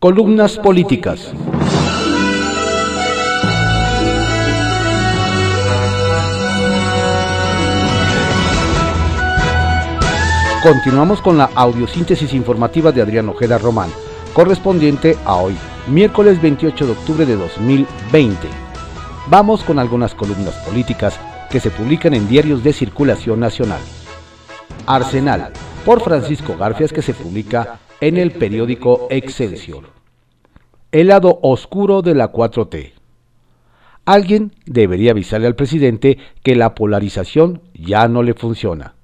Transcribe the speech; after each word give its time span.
Columnas 0.00 0.56
políticas. 0.58 1.32
Continuamos 10.62 11.20
con 11.20 11.36
la 11.36 11.50
audiosíntesis 11.52 12.32
informativa 12.32 12.92
de 12.92 13.02
Adrián 13.02 13.28
Ojeda 13.28 13.58
Román, 13.58 13.90
correspondiente 14.34 15.16
a 15.24 15.34
hoy, 15.34 15.56
miércoles 15.88 16.40
28 16.40 16.86
de 16.86 16.92
octubre 16.92 17.26
de 17.26 17.34
2020. 17.34 18.46
Vamos 19.26 19.64
con 19.64 19.80
algunas 19.80 20.14
columnas 20.14 20.54
políticas 20.64 21.18
que 21.50 21.58
se 21.58 21.72
publican 21.72 22.14
en 22.14 22.28
diarios 22.28 22.62
de 22.62 22.72
circulación 22.72 23.40
nacional. 23.40 23.80
Arsenal, 24.86 25.50
por 25.84 26.00
Francisco 26.02 26.56
Garfias, 26.56 26.92
que 26.92 27.02
se 27.02 27.14
publica 27.14 27.80
en 28.00 28.16
el 28.16 28.32
periódico 28.32 29.06
Excelsior. 29.10 29.90
El 30.92 31.08
lado 31.08 31.38
oscuro 31.42 32.02
de 32.02 32.14
la 32.14 32.32
4T. 32.32 32.92
Alguien 34.04 34.52
debería 34.64 35.10
avisarle 35.10 35.46
al 35.46 35.56
presidente 35.56 36.18
que 36.42 36.56
la 36.56 36.74
polarización 36.74 37.60
ya 37.74 38.08
no 38.08 38.22
le 38.22 38.34
funciona 38.34 38.94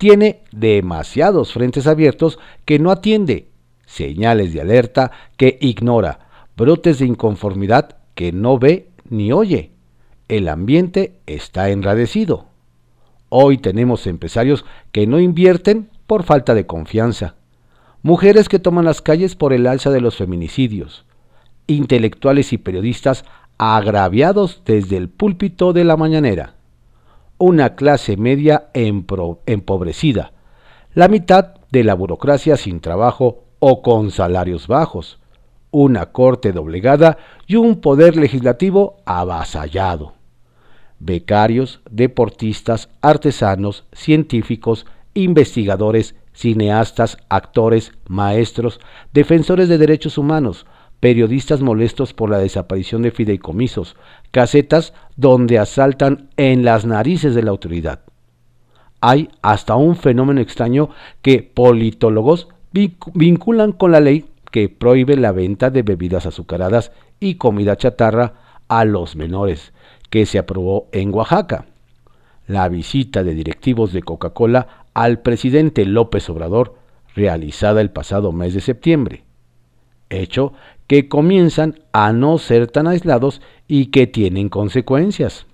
tiene 0.00 0.40
demasiados 0.50 1.52
frentes 1.52 1.86
abiertos 1.86 2.38
que 2.64 2.78
no 2.78 2.90
atiende, 2.90 3.48
señales 3.84 4.54
de 4.54 4.62
alerta 4.62 5.10
que 5.36 5.58
ignora, 5.60 6.20
brotes 6.56 7.00
de 7.00 7.04
inconformidad 7.04 7.98
que 8.14 8.32
no 8.32 8.58
ve 8.58 8.88
ni 9.10 9.30
oye. 9.30 9.72
El 10.28 10.48
ambiente 10.48 11.18
está 11.26 11.68
enradecido. 11.68 12.46
Hoy 13.28 13.58
tenemos 13.58 14.06
empresarios 14.06 14.64
que 14.90 15.06
no 15.06 15.20
invierten 15.20 15.90
por 16.06 16.22
falta 16.22 16.54
de 16.54 16.64
confianza, 16.64 17.34
mujeres 18.02 18.48
que 18.48 18.58
toman 18.58 18.84
las 18.84 19.02
calles 19.02 19.34
por 19.36 19.52
el 19.52 19.66
alza 19.66 19.90
de 19.90 20.00
los 20.00 20.16
feminicidios, 20.16 21.04
intelectuales 21.66 22.52
y 22.52 22.58
periodistas 22.58 23.24
agraviados 23.58 24.62
desde 24.64 24.96
el 24.96 25.08
púlpito 25.08 25.72
de 25.72 25.84
la 25.84 25.96
mañanera. 25.96 26.54
Una 27.38 27.74
clase 27.74 28.16
media 28.16 28.70
empobrecida, 28.74 30.32
la 30.94 31.08
mitad 31.08 31.54
de 31.70 31.84
la 31.84 31.94
burocracia 31.94 32.56
sin 32.56 32.80
trabajo 32.80 33.44
o 33.58 33.82
con 33.82 34.10
salarios 34.10 34.66
bajos, 34.66 35.20
una 35.70 36.06
corte 36.06 36.52
doblegada 36.52 37.18
y 37.46 37.56
un 37.56 37.80
poder 37.80 38.16
legislativo 38.16 38.96
avasallado. 39.04 40.14
Becarios, 40.98 41.80
deportistas, 41.90 42.88
artesanos, 43.00 43.84
científicos, 43.92 44.86
investigadores, 45.14 46.14
cineastas, 46.32 47.18
actores, 47.28 47.92
maestros, 48.08 48.80
defensores 49.12 49.68
de 49.68 49.78
derechos 49.78 50.18
humanos, 50.18 50.66
periodistas 51.00 51.60
molestos 51.62 52.12
por 52.12 52.30
la 52.30 52.38
desaparición 52.38 53.02
de 53.02 53.10
fideicomisos, 53.10 53.96
casetas 54.30 54.92
donde 55.16 55.58
asaltan 55.58 56.28
en 56.36 56.64
las 56.64 56.84
narices 56.84 57.34
de 57.34 57.42
la 57.42 57.50
autoridad. 57.50 58.00
Hay 59.00 59.30
hasta 59.40 59.76
un 59.76 59.96
fenómeno 59.96 60.40
extraño 60.40 60.90
que 61.22 61.42
politólogos 61.42 62.48
vinculan 62.72 63.72
con 63.72 63.92
la 63.92 64.00
ley 64.00 64.26
que 64.50 64.68
prohíbe 64.68 65.16
la 65.16 65.32
venta 65.32 65.70
de 65.70 65.82
bebidas 65.82 66.26
azucaradas 66.26 66.92
y 67.18 67.36
comida 67.36 67.76
chatarra 67.76 68.34
a 68.68 68.84
los 68.84 69.16
menores, 69.16 69.72
que 70.10 70.26
se 70.26 70.38
aprobó 70.38 70.88
en 70.92 71.14
Oaxaca. 71.14 71.66
La 72.46 72.68
visita 72.68 73.22
de 73.22 73.34
directivos 73.34 73.92
de 73.92 74.02
Coca-Cola 74.02 74.79
al 74.94 75.20
presidente 75.20 75.84
López 75.84 76.28
Obrador, 76.30 76.76
realizada 77.14 77.80
el 77.80 77.90
pasado 77.90 78.32
mes 78.32 78.54
de 78.54 78.60
septiembre, 78.60 79.24
hecho 80.08 80.52
que 80.86 81.08
comienzan 81.08 81.80
a 81.92 82.12
no 82.12 82.38
ser 82.38 82.66
tan 82.66 82.86
aislados 82.86 83.40
y 83.68 83.86
que 83.86 84.06
tienen 84.06 84.48
consecuencias. 84.48 85.46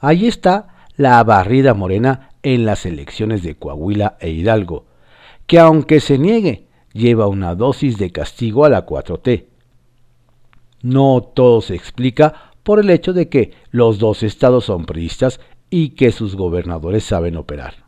Ahí 0.00 0.26
está 0.26 0.68
la 0.96 1.22
barrida 1.22 1.74
morena 1.74 2.30
en 2.42 2.64
las 2.64 2.86
elecciones 2.86 3.42
de 3.42 3.54
Coahuila 3.54 4.16
e 4.20 4.30
Hidalgo, 4.30 4.86
que 5.46 5.58
aunque 5.58 6.00
se 6.00 6.18
niegue, 6.18 6.66
lleva 6.92 7.28
una 7.28 7.54
dosis 7.54 7.98
de 7.98 8.10
castigo 8.10 8.64
a 8.64 8.70
la 8.70 8.86
4T. 8.86 9.46
No 10.82 11.20
todo 11.34 11.60
se 11.60 11.74
explica 11.74 12.52
por 12.62 12.80
el 12.80 12.90
hecho 12.90 13.12
de 13.12 13.28
que 13.28 13.52
los 13.70 13.98
dos 13.98 14.22
estados 14.22 14.64
son 14.64 14.86
priistas 14.86 15.40
y 15.70 15.90
que 15.90 16.10
sus 16.10 16.34
gobernadores 16.34 17.04
saben 17.04 17.36
operar. 17.36 17.85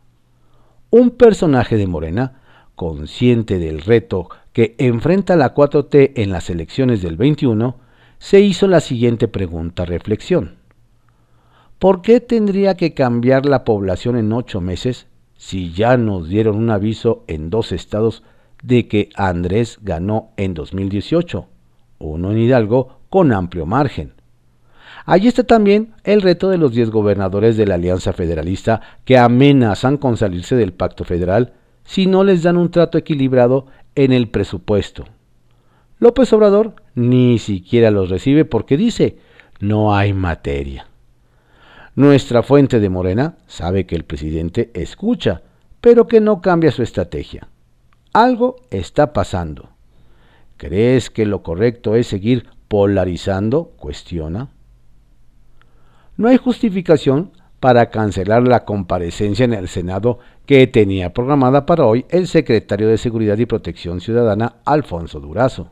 Un 0.91 1.11
personaje 1.11 1.77
de 1.77 1.85
Morena, 1.85 2.41
consciente 2.73 3.59
del 3.59 3.81
reto 3.81 4.27
que 4.53 4.73
enfrenta 4.79 5.35
la 5.35 5.53
4T 5.53 6.13
en 6.15 6.31
las 6.31 6.49
elecciones 6.49 7.03
del 7.03 7.15
21, 7.15 7.75
se 8.17 8.39
hizo 8.39 8.67
la 8.67 8.79
siguiente 8.79 9.27
pregunta 9.27 9.85
reflexión. 9.85 10.57
¿Por 11.77 12.01
qué 12.01 12.19
tendría 12.19 12.73
que 12.75 12.95
cambiar 12.95 13.45
la 13.45 13.63
población 13.65 14.17
en 14.17 14.33
ocho 14.33 14.61
meses 14.61 15.05
si 15.37 15.71
ya 15.73 15.95
nos 15.95 16.27
dieron 16.27 16.57
un 16.57 16.71
aviso 16.71 17.23
en 17.27 17.51
dos 17.51 17.71
estados 17.71 18.23
de 18.63 18.87
que 18.87 19.09
Andrés 19.13 19.77
ganó 19.83 20.31
en 20.37 20.55
2018, 20.55 21.45
uno 21.99 22.31
en 22.31 22.39
Hidalgo 22.39 22.97
con 23.09 23.31
amplio 23.31 23.67
margen? 23.67 24.18
Allí 25.09 25.27
está 25.27 25.43
también 25.43 25.95
el 26.03 26.21
reto 26.21 26.49
de 26.49 26.59
los 26.59 26.71
10 26.71 26.91
gobernadores 26.91 27.57
de 27.57 27.65
la 27.65 27.73
Alianza 27.73 28.13
Federalista 28.13 28.79
que 29.05 29.17
amenazan 29.17 29.97
con 29.97 30.17
salirse 30.17 30.55
del 30.55 30.71
pacto 30.71 31.03
federal 31.03 31.53
si 31.83 32.05
no 32.05 32.23
les 32.23 32.43
dan 32.43 32.57
un 32.57 32.69
trato 32.69 32.95
equilibrado 32.99 33.65
en 33.95 34.13
el 34.13 34.29
presupuesto. 34.29 35.05
López 35.97 36.31
Obrador 36.31 36.75
ni 36.93 37.39
siquiera 37.39 37.89
los 37.89 38.11
recibe 38.11 38.45
porque 38.45 38.77
dice, 38.77 39.17
no 39.59 39.95
hay 39.95 40.13
materia. 40.13 40.85
Nuestra 41.95 42.43
fuente 42.43 42.79
de 42.79 42.89
Morena 42.89 43.37
sabe 43.47 43.87
que 43.87 43.95
el 43.95 44.03
presidente 44.03 44.69
escucha, 44.75 45.41
pero 45.81 46.05
que 46.05 46.21
no 46.21 46.39
cambia 46.39 46.69
su 46.69 46.83
estrategia. 46.83 47.47
Algo 48.13 48.57
está 48.69 49.11
pasando. 49.11 49.69
¿Crees 50.57 51.09
que 51.09 51.25
lo 51.25 51.41
correcto 51.41 51.95
es 51.95 52.05
seguir 52.05 52.45
polarizando? 52.67 53.71
Cuestiona. 53.75 54.49
No 56.19 56.27
hay 56.27 56.35
justificación 56.35 57.31
para 57.61 57.89
cancelar 57.91 58.45
la 58.45 58.65
comparecencia 58.65 59.45
en 59.45 59.53
el 59.53 59.69
Senado 59.69 60.19
que 60.45 60.67
tenía 60.67 61.13
programada 61.13 61.65
para 61.65 61.85
hoy 61.85 62.05
el 62.09 62.27
secretario 62.27 62.89
de 62.89 62.97
Seguridad 62.97 63.37
y 63.37 63.45
Protección 63.45 64.01
Ciudadana, 64.01 64.57
Alfonso 64.65 65.21
Durazo. 65.21 65.71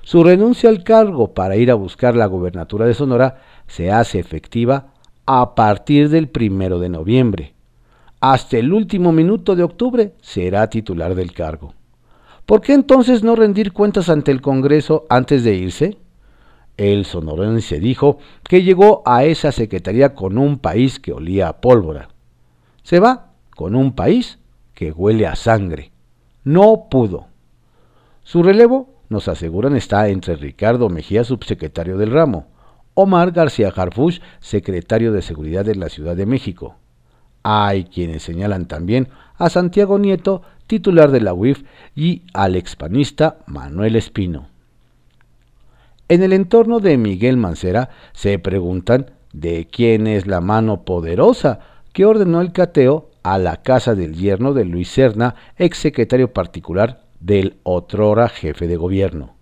Su 0.00 0.24
renuncia 0.24 0.70
al 0.70 0.82
cargo 0.82 1.34
para 1.34 1.56
ir 1.56 1.70
a 1.70 1.74
buscar 1.74 2.16
la 2.16 2.24
gubernatura 2.24 2.86
de 2.86 2.94
Sonora 2.94 3.36
se 3.66 3.92
hace 3.92 4.18
efectiva 4.18 4.94
a 5.26 5.54
partir 5.54 6.08
del 6.08 6.30
primero 6.30 6.78
de 6.78 6.88
noviembre. 6.88 7.52
Hasta 8.18 8.56
el 8.56 8.72
último 8.72 9.12
minuto 9.12 9.56
de 9.56 9.62
octubre 9.64 10.14
será 10.22 10.70
titular 10.70 11.14
del 11.14 11.34
cargo. 11.34 11.74
¿Por 12.46 12.62
qué 12.62 12.72
entonces 12.72 13.22
no 13.22 13.36
rendir 13.36 13.74
cuentas 13.74 14.08
ante 14.08 14.30
el 14.30 14.40
Congreso 14.40 15.04
antes 15.10 15.44
de 15.44 15.54
irse? 15.54 15.98
El 16.76 17.06
sonorense 17.06 17.80
dijo 17.80 18.18
que 18.44 18.62
llegó 18.62 19.02
a 19.06 19.24
esa 19.24 19.50
secretaría 19.52 20.14
con 20.14 20.36
un 20.36 20.58
país 20.58 21.00
que 21.00 21.12
olía 21.12 21.48
a 21.48 21.60
pólvora. 21.60 22.08
Se 22.82 23.00
va 23.00 23.32
con 23.54 23.74
un 23.74 23.94
país 23.94 24.38
que 24.74 24.92
huele 24.92 25.26
a 25.26 25.36
sangre. 25.36 25.90
No 26.44 26.88
pudo. 26.90 27.28
Su 28.22 28.42
relevo, 28.42 28.94
nos 29.08 29.28
aseguran, 29.28 29.76
está 29.76 30.08
entre 30.08 30.36
Ricardo 30.36 30.88
Mejía, 30.88 31.24
subsecretario 31.24 31.96
del 31.96 32.10
ramo, 32.10 32.48
Omar 32.94 33.32
García 33.32 33.72
Harfuch, 33.74 34.20
secretario 34.40 35.12
de 35.12 35.22
Seguridad 35.22 35.64
de 35.64 35.76
la 35.76 35.88
Ciudad 35.88 36.16
de 36.16 36.26
México. 36.26 36.76
Hay 37.42 37.84
quienes 37.84 38.22
señalan 38.22 38.66
también 38.66 39.08
a 39.36 39.48
Santiago 39.48 39.98
Nieto, 39.98 40.42
titular 40.66 41.10
de 41.10 41.20
la 41.20 41.32
UIF, 41.32 41.62
y 41.94 42.22
al 42.34 42.56
expanista 42.56 43.38
Manuel 43.46 43.96
Espino. 43.96 44.48
En 46.08 46.22
el 46.22 46.32
entorno 46.32 46.78
de 46.78 46.96
Miguel 46.98 47.36
Mancera 47.36 47.90
se 48.12 48.38
preguntan 48.38 49.10
de 49.32 49.66
quién 49.66 50.06
es 50.06 50.28
la 50.28 50.40
mano 50.40 50.84
poderosa 50.84 51.58
que 51.92 52.04
ordenó 52.04 52.40
el 52.40 52.52
cateo 52.52 53.10
a 53.24 53.38
la 53.38 53.62
casa 53.62 53.96
del 53.96 54.14
yerno 54.14 54.54
de 54.54 54.64
Luis 54.64 54.88
Serna, 54.88 55.34
ex 55.56 55.78
secretario 55.78 56.32
particular 56.32 57.02
del 57.18 57.56
otrora 57.64 58.28
jefe 58.28 58.68
de 58.68 58.76
gobierno. 58.76 59.34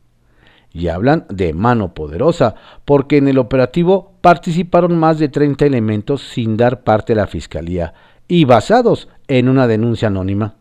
Y 0.72 0.88
hablan 0.88 1.26
de 1.28 1.52
mano 1.52 1.93
poderosa, 1.93 2.55
porque 2.87 3.19
en 3.19 3.28
el 3.28 3.37
operativo 3.37 4.14
participaron 4.22 4.99
más 4.99 5.19
de 5.19 5.28
30 5.28 5.66
elementos 5.66 6.22
sin 6.22 6.56
dar 6.56 6.82
parte 6.82 7.12
a 7.12 7.16
la 7.16 7.26
fiscalía 7.26 7.93
y 8.26 8.46
basados 8.46 9.08
en 9.28 9.50
una 9.50 9.66
denuncia 9.66 10.08
anónima. 10.08 10.55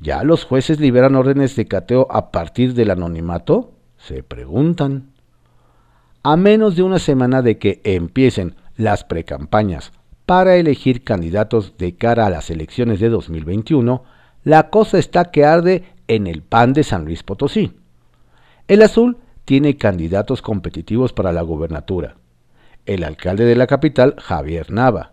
¿Ya 0.00 0.24
los 0.24 0.44
jueces 0.44 0.80
liberan 0.80 1.16
órdenes 1.16 1.54
de 1.54 1.68
cateo 1.68 2.06
a 2.10 2.32
partir 2.32 2.72
del 2.72 2.90
anonimato? 2.90 3.71
Se 4.06 4.24
preguntan. 4.24 5.12
A 6.24 6.36
menos 6.36 6.74
de 6.74 6.82
una 6.82 6.98
semana 6.98 7.40
de 7.40 7.58
que 7.58 7.80
empiecen 7.84 8.56
las 8.76 9.04
precampañas 9.04 9.92
para 10.26 10.56
elegir 10.56 11.04
candidatos 11.04 11.76
de 11.78 11.94
cara 11.94 12.26
a 12.26 12.30
las 12.30 12.50
elecciones 12.50 12.98
de 12.98 13.08
2021, 13.08 14.02
la 14.42 14.70
cosa 14.70 14.98
está 14.98 15.30
que 15.30 15.44
arde 15.44 15.84
en 16.08 16.26
el 16.26 16.42
PAN 16.42 16.72
de 16.72 16.82
San 16.82 17.04
Luis 17.04 17.22
Potosí. 17.22 17.76
El 18.66 18.82
azul 18.82 19.18
tiene 19.44 19.76
candidatos 19.76 20.42
competitivos 20.42 21.12
para 21.12 21.32
la 21.32 21.42
gobernatura. 21.42 22.16
El 22.86 23.04
alcalde 23.04 23.44
de 23.44 23.54
la 23.54 23.68
capital, 23.68 24.16
Javier 24.18 24.72
Nava. 24.72 25.12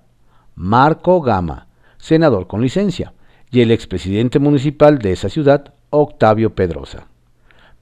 Marco 0.56 1.22
Gama, 1.22 1.68
senador 1.98 2.48
con 2.48 2.62
licencia. 2.62 3.14
Y 3.52 3.62
el 3.62 3.72
expresidente 3.72 4.40
municipal 4.40 4.98
de 4.98 5.12
esa 5.12 5.30
ciudad, 5.30 5.74
Octavio 5.92 6.56
Pedrosa. 6.56 7.08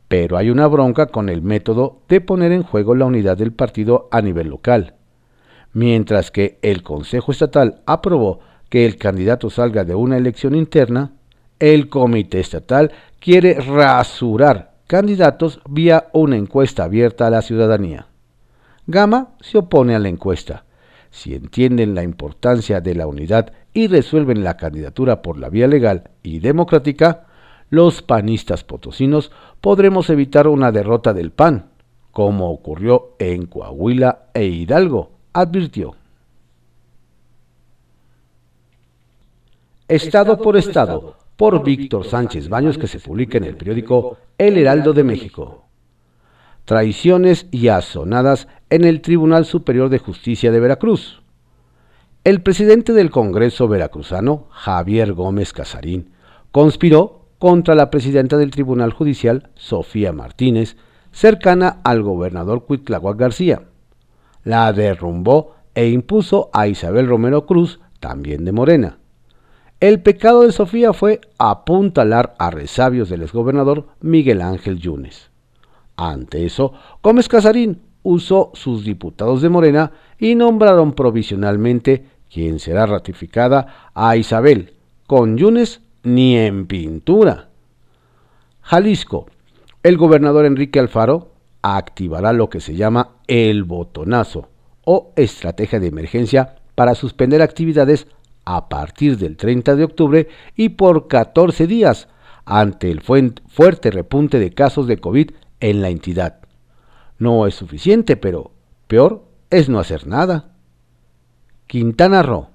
Pero 0.08 0.38
hay 0.38 0.50
una 0.50 0.68
bronca 0.68 1.08
con 1.08 1.30
el 1.30 1.42
método 1.42 2.02
de 2.08 2.22
poner 2.22 2.52
en 2.52 2.64
juego 2.64 2.96
la 2.96 3.06
unidad 3.06 3.38
del 3.38 3.52
partido 3.52 4.08
a 4.12 4.22
nivel 4.22 4.48
local. 4.48 4.94
Mientras 5.74 6.32
que 6.32 6.60
el 6.62 6.82
Consejo 6.82 7.32
Estatal 7.32 7.82
aprobó 7.86 8.40
que 8.70 8.86
el 8.86 8.98
candidato 8.98 9.50
salga 9.50 9.84
de 9.84 9.96
una 9.96 10.18
elección 10.18 10.56
interna, 10.56 11.12
el 11.60 11.90
Comité 11.90 12.40
Estatal 12.40 12.92
quiere 13.20 13.56
rasurar 13.56 14.76
candidatos 14.88 15.60
vía 15.70 16.08
una 16.14 16.38
encuesta 16.38 16.86
abierta 16.86 17.28
a 17.28 17.30
la 17.30 17.42
ciudadanía. 17.42 18.08
Gama 18.86 19.36
se 19.42 19.58
opone 19.58 19.96
a 19.96 20.00
la 20.00 20.08
encuesta. 20.08 20.64
Si 21.12 21.34
entienden 21.34 21.96
la 21.96 22.04
importancia 22.04 22.80
de 22.80 22.96
la 22.96 23.08
unidad 23.08 23.52
y 23.74 23.88
resuelven 23.88 24.44
la 24.44 24.56
candidatura 24.56 25.22
por 25.22 25.38
la 25.38 25.50
vía 25.50 25.68
legal 25.68 26.12
y 26.24 26.40
democrática, 26.40 27.27
los 27.70 28.02
panistas 28.02 28.64
potosinos 28.64 29.32
podremos 29.62 30.10
evitar 30.10 30.48
una 30.48 30.72
derrota 30.72 31.14
del 31.14 31.32
PAN, 31.32 31.70
como 32.12 32.52
ocurrió 32.52 33.16
en 33.20 33.46
Coahuila 33.46 34.30
e 34.34 34.46
Hidalgo, 34.46 35.12
advirtió. 35.34 35.96
Estado 39.88 40.38
por 40.38 40.58
Estado, 40.58 41.16
por 41.36 41.64
Víctor 41.64 42.06
Sánchez 42.06 42.50
Baños, 42.50 42.78
que 42.78 42.88
se 42.88 43.00
publica 43.00 43.38
en 43.38 43.46
el 43.46 43.56
periódico 43.56 44.18
El 44.38 44.58
Heraldo 44.58 44.94
de 44.94 45.04
México. 45.04 45.66
Traiciones 46.66 47.48
y 47.52 47.70
azonadas 47.70 48.48
en 48.70 48.84
el 48.84 49.02
Tribunal 49.02 49.46
Superior 49.46 49.90
de 49.90 50.00
Justicia 50.00 50.52
de 50.52 50.60
Veracruz. 50.60 51.22
El 52.26 52.42
presidente 52.42 52.92
del 52.92 53.10
Congreso 53.10 53.70
veracruzano, 53.70 54.48
Javier 54.50 55.14
Gómez 55.14 55.54
Casarín, 55.54 56.10
conspiró 56.52 57.17
contra 57.40 57.76
la 57.76 57.90
presidenta 57.90 58.38
del 58.38 58.52
Tribunal 58.52 58.94
Judicial, 58.94 59.50
Sofía 59.56 60.12
Martínez, 60.14 60.78
cercana 61.12 61.80
al 61.84 62.02
gobernador 62.04 62.66
Cuitláhuac 62.66 63.18
García. 63.18 63.64
La 64.44 64.72
derrumbó 64.74 65.56
e 65.76 65.90
impuso 65.90 66.50
a 66.54 66.68
Isabel 66.68 67.08
Romero 67.08 67.46
Cruz, 67.46 67.80
también 68.00 68.46
de 68.46 68.52
Morena 68.52 68.98
el 69.80 70.02
pecado 70.02 70.42
de 70.42 70.52
Sofía 70.52 70.92
fue 70.92 71.22
apuntalar 71.38 72.36
a 72.40 72.50
resabios 72.50 73.10
del 73.10 73.22
exgobernador 73.22 73.86
Miguel 74.02 74.42
Ángel 74.42 74.80
Yunes. 74.80 75.30
Ante 75.96 76.46
eso, 76.46 76.74
Gómez 77.04 77.28
Casarín 77.28 77.82
usó 78.02 78.52
sus 78.56 78.84
diputados 78.84 79.44
de 79.44 79.50
Morena 79.50 79.92
y 80.18 80.34
nombraron 80.34 80.94
provisionalmente 80.94 82.06
quien 82.32 82.58
será 82.58 82.88
ratificada 82.88 83.92
a 83.94 84.18
Isabel, 84.18 84.74
con 85.06 85.38
Yunes 85.38 85.82
ni 86.04 86.38
en 86.38 86.68
pintura. 86.68 87.50
Jalisco. 88.62 89.28
El 89.84 89.98
gobernador 89.98 90.46
Enrique 90.46 90.80
Alfaro 90.80 91.32
activará 91.62 92.34
lo 92.34 92.50
que 92.50 92.60
se 92.60 92.76
llama 92.76 93.16
el 93.28 93.64
botonazo 93.64 94.50
o 94.84 95.14
estrategia 95.16 95.80
de 95.80 95.88
emergencia 95.88 96.56
para 96.76 96.96
suspender 96.96 97.42
actividades 97.42 98.08
a 98.46 98.70
partir 98.70 99.18
del 99.18 99.38
30 99.38 99.76
de 99.76 99.84
octubre 99.84 100.28
y 100.56 100.70
por 100.70 101.08
14 101.08 101.68
días 101.68 102.08
ante 102.46 102.90
el 102.90 103.02
fuerte 103.02 103.92
repunte 103.92 104.40
de 104.40 104.52
casos 104.52 104.88
de 104.88 104.98
COVID 104.98 105.32
en 105.60 105.82
la 105.82 105.90
entidad. 105.90 106.40
No 107.20 107.48
es 107.48 107.56
suficiente, 107.56 108.16
pero 108.16 108.52
peor 108.88 109.26
es 109.50 109.70
no 109.70 109.80
hacer 109.80 110.08
nada. 110.08 110.54
Quintana 111.68 112.24
Roo. 112.24 112.48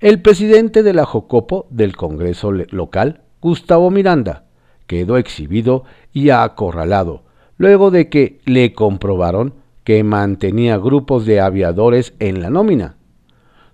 El 0.00 0.20
presidente 0.20 0.82
de 0.82 0.92
la 0.92 1.04
Jocopo 1.04 1.66
del 1.70 1.96
Congreso 1.96 2.52
local, 2.52 3.22
Gustavo 3.40 3.90
Miranda, 3.90 4.44
quedó 4.86 5.16
exhibido 5.16 5.84
y 6.12 6.30
acorralado 6.30 7.24
luego 7.58 7.90
de 7.90 8.08
que 8.08 8.40
le 8.44 8.74
comprobaron 8.74 9.54
que 9.84 10.04
mantenía 10.04 10.76
grupos 10.76 11.24
de 11.24 11.40
aviadores 11.40 12.14
en 12.18 12.42
la 12.42 12.50
nómina 12.50 12.96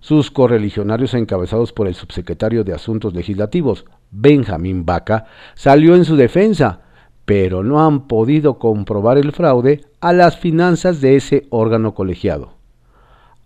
sus 0.03 0.31
correligionarios 0.31 1.13
encabezados 1.13 1.71
por 1.71 1.87
el 1.87 1.95
subsecretario 1.95 2.65
de 2.65 2.73
Asuntos 2.73 3.13
Legislativos, 3.13 3.85
Benjamín 4.11 4.85
Vaca, 4.85 5.27
salió 5.55 5.95
en 5.95 6.03
su 6.03 6.17
defensa, 6.17 6.81
pero 7.23 7.63
no 7.63 7.81
han 7.81 8.05
podido 8.05 8.59
comprobar 8.59 9.17
el 9.17 9.31
fraude 9.31 9.85
a 10.01 10.11
las 10.11 10.37
finanzas 10.37 10.99
de 10.99 11.15
ese 11.15 11.47
órgano 11.51 11.93
colegiado. 11.93 12.55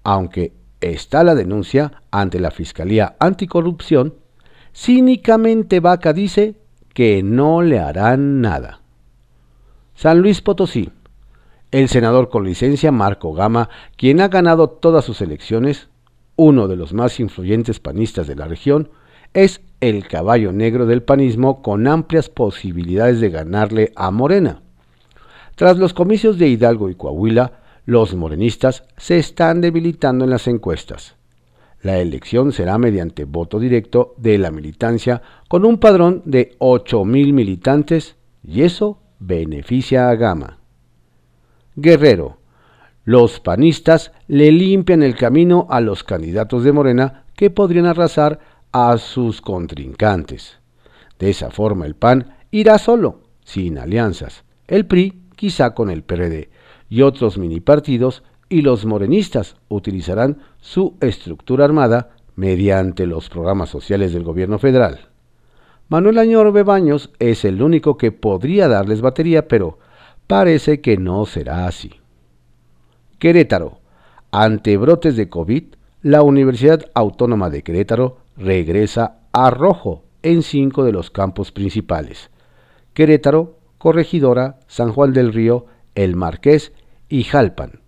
Aunque 0.03 0.53
está 0.81 1.24
la 1.24 1.35
denuncia 1.35 2.03
ante 2.12 2.39
la 2.39 2.51
Fiscalía 2.51 3.15
Anticorrupción, 3.19 4.15
cínicamente 4.74 5.79
Vaca 5.79 6.13
dice 6.13 6.56
que 6.94 7.24
no 7.24 7.62
le 7.62 7.79
harán 7.79 8.41
nada. 8.41 8.81
San 9.95 10.21
Luis 10.21 10.41
Potosí. 10.41 10.91
El 11.71 11.89
senador 11.89 12.29
con 12.29 12.45
licencia 12.45 12.91
Marco 12.91 13.33
Gama, 13.33 13.69
quien 13.97 14.21
ha 14.21 14.29
ganado 14.29 14.69
todas 14.69 15.03
sus 15.03 15.21
elecciones, 15.21 15.89
uno 16.35 16.68
de 16.68 16.75
los 16.75 16.94
más 16.94 17.19
influyentes 17.19 17.79
panistas 17.79 18.27
de 18.27 18.35
la 18.35 18.45
región, 18.45 18.89
es 19.33 19.62
el 19.81 20.07
caballo 20.07 20.53
negro 20.53 20.85
del 20.85 21.03
panismo 21.03 21.62
con 21.62 21.88
amplias 21.88 22.29
posibilidades 22.29 23.19
de 23.19 23.29
ganarle 23.29 23.91
a 23.95 24.12
Morena. 24.12 24.62
Tras 25.56 25.77
los 25.77 25.94
comicios 25.94 26.38
de 26.38 26.47
Hidalgo 26.47 26.89
y 26.89 26.95
Coahuila, 26.95 27.53
los 27.88 28.13
morenistas 28.16 28.84
se 28.98 29.18
están 29.18 29.62
debilitando 29.62 30.25
en 30.25 30.30
las 30.30 30.48
encuestas. 30.48 31.16
La 31.81 32.00
elección 32.00 32.51
será 32.51 32.78
mediante 32.78 33.24
voto 33.24 33.60
directo 33.60 34.13
de 34.18 34.38
la 34.38 34.51
militancia 34.51 35.22
con 35.48 35.63
un 35.63 35.78
padrón 35.78 36.22
de 36.25 36.57
8.000 36.60 37.31
militantes 37.31 38.18
y 38.44 38.63
eso 38.63 39.00
beneficia 39.19 40.10
a 40.10 40.16
Gama. 40.16 40.60
Guerrero, 41.78 42.39
los 43.06 43.39
panistas 43.39 44.12
le 44.28 44.51
limpian 44.51 45.01
el 45.01 45.16
camino 45.16 45.66
a 45.69 45.80
los 45.80 46.04
candidatos 46.04 46.66
de 46.66 46.74
Morena 46.74 47.24
que 47.38 47.51
podrían 47.51 47.86
arrasar 47.86 48.39
a 48.74 48.98
sus 48.98 49.39
contrincantes. 49.39 50.60
De 51.19 51.30
esa 51.30 51.51
forma 51.51 51.86
el 51.86 51.95
PAN 51.95 52.36
irá 52.51 52.80
solo, 52.80 53.22
sin 53.45 53.78
alianzas, 53.78 54.44
el 54.68 54.86
PRI 54.86 55.24
quizá 55.38 55.74
con 55.74 55.89
el 55.89 56.04
PRD 56.04 56.50
y 56.89 57.01
otros 57.01 57.38
mini 57.38 57.60
partidos 57.60 58.24
y 58.50 58.62
los 58.62 58.86
morenistas 58.86 59.56
utilizarán 59.67 60.38
su 60.60 60.96
estructura 61.01 61.65
armada 61.65 62.12
mediante 62.36 63.06
los 63.06 63.29
programas 63.29 63.70
sociales 63.70 64.13
del 64.13 64.24
gobierno 64.24 64.60
federal. 64.60 65.10
Manuel 65.89 66.17
Añorbe 66.17 66.63
Baños 66.63 67.12
es 67.20 67.46
el 67.46 67.62
único 67.62 67.98
que 67.98 68.12
podría 68.12 68.67
darles 68.67 69.01
batería, 69.01 69.48
pero 69.48 69.79
parece 70.27 70.82
que 70.82 70.98
no 70.98 71.25
será 71.25 71.67
así. 71.67 71.91
Querétaro. 73.20 73.79
Ante 74.29 74.75
brotes 74.75 75.15
de 75.15 75.29
COVID, 75.29 75.63
la 76.01 76.22
Universidad 76.22 76.86
Autónoma 76.94 77.50
de 77.50 77.63
Querétaro 77.63 78.17
regresa 78.36 79.20
a 79.32 79.50
rojo 79.50 80.03
en 80.22 80.44
cinco 80.44 80.84
de 80.84 80.91
los 80.91 81.10
campos 81.10 81.51
principales. 81.51 82.29
Querétaro, 82.94 83.58
Corregidora, 83.77 84.60
San 84.67 84.91
Juan 84.91 85.13
del 85.13 85.34
Río, 85.34 85.65
El 85.98 86.16
Marqués 86.16 86.74
y 87.10 87.24
Jalpan. 87.24 87.82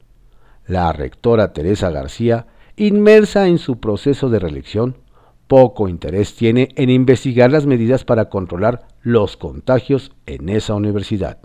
La 0.65 0.91
rectora 0.93 1.53
Teresa 1.53 1.91
García, 1.91 2.47
inmersa 2.75 3.47
en 3.47 3.59
su 3.59 3.79
proceso 3.79 4.29
de 4.31 4.39
reelección, 4.39 4.97
poco 5.45 5.87
interés 5.87 6.33
tiene 6.35 6.69
en 6.75 6.89
investigar 6.89 7.51
las 7.51 7.67
medidas 7.67 8.05
para 8.05 8.29
controlar 8.29 8.87
los 9.03 9.37
contagios 9.37 10.11
en 10.25 10.49
esa 10.49 10.73
universidad. 10.73 11.37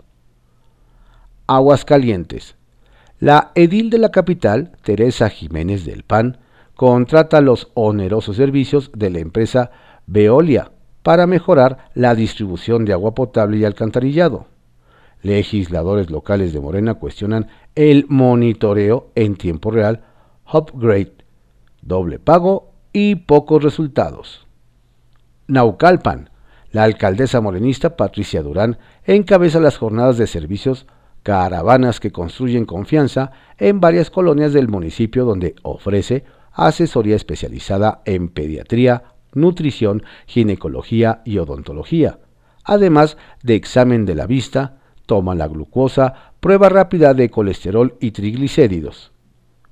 Aguascalientes. 1.45 2.55
La 3.19 3.51
edil 3.53 3.91
de 3.91 3.99
la 3.99 4.09
capital, 4.09 4.71
Teresa 4.81 5.29
Jiménez 5.29 5.85
del 5.85 6.01
PAN, 6.01 6.39
contrata 6.75 7.41
los 7.41 7.69
onerosos 7.75 8.37
servicios 8.37 8.91
de 8.95 9.11
la 9.11 9.19
empresa 9.19 9.69
Veolia 10.07 10.71
para 11.03 11.27
mejorar 11.27 11.89
la 11.93 12.15
distribución 12.15 12.85
de 12.85 12.93
agua 12.93 13.13
potable 13.13 13.57
y 13.57 13.65
alcantarillado. 13.65 14.47
Legisladores 15.25 16.11
locales 16.11 16.53
de 16.53 16.59
Morena 16.59 16.93
cuestionan 16.93 17.47
el 17.73 18.05
monitoreo 18.09 19.09
en 19.15 19.35
tiempo 19.37 19.71
real, 19.71 20.03
upgrade, 20.53 21.13
doble 21.81 22.19
pago 22.19 22.73
y 22.93 23.15
pocos 23.15 23.63
resultados. 23.63 24.45
Naucalpan, 25.47 26.29
la 26.69 26.83
alcaldesa 26.83 27.41
morenista 27.41 27.97
Patricia 27.97 28.43
Durán 28.43 28.77
encabeza 29.03 29.59
las 29.59 29.79
jornadas 29.79 30.19
de 30.19 30.27
servicios 30.27 30.85
caravanas 31.23 31.99
que 31.99 32.11
construyen 32.11 32.65
confianza 32.65 33.31
en 33.57 33.79
varias 33.79 34.11
colonias 34.11 34.53
del 34.53 34.67
municipio 34.67 35.25
donde 35.25 35.55
ofrece 35.63 36.23
asesoría 36.51 37.15
especializada 37.15 38.03
en 38.05 38.29
pediatría, 38.29 39.05
nutrición, 39.33 40.03
ginecología 40.27 41.23
y 41.25 41.39
odontología, 41.39 42.19
además 42.63 43.17
de 43.41 43.55
examen 43.55 44.05
de 44.05 44.13
la 44.13 44.27
vista, 44.27 44.81
toma 45.05 45.35
la 45.35 45.47
glucosa, 45.47 46.33
prueba 46.39 46.69
rápida 46.69 47.13
de 47.13 47.29
colesterol 47.29 47.95
y 47.99 48.11
triglicéridos, 48.11 49.11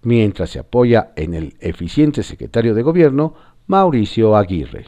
mientras 0.01 0.51
se 0.51 0.59
apoya 0.59 1.11
en 1.15 1.33
el 1.33 1.55
eficiente 1.59 2.23
secretario 2.23 2.73
de 2.73 2.83
gobierno, 2.83 3.33
Mauricio 3.67 4.35
Aguirre. 4.35 4.87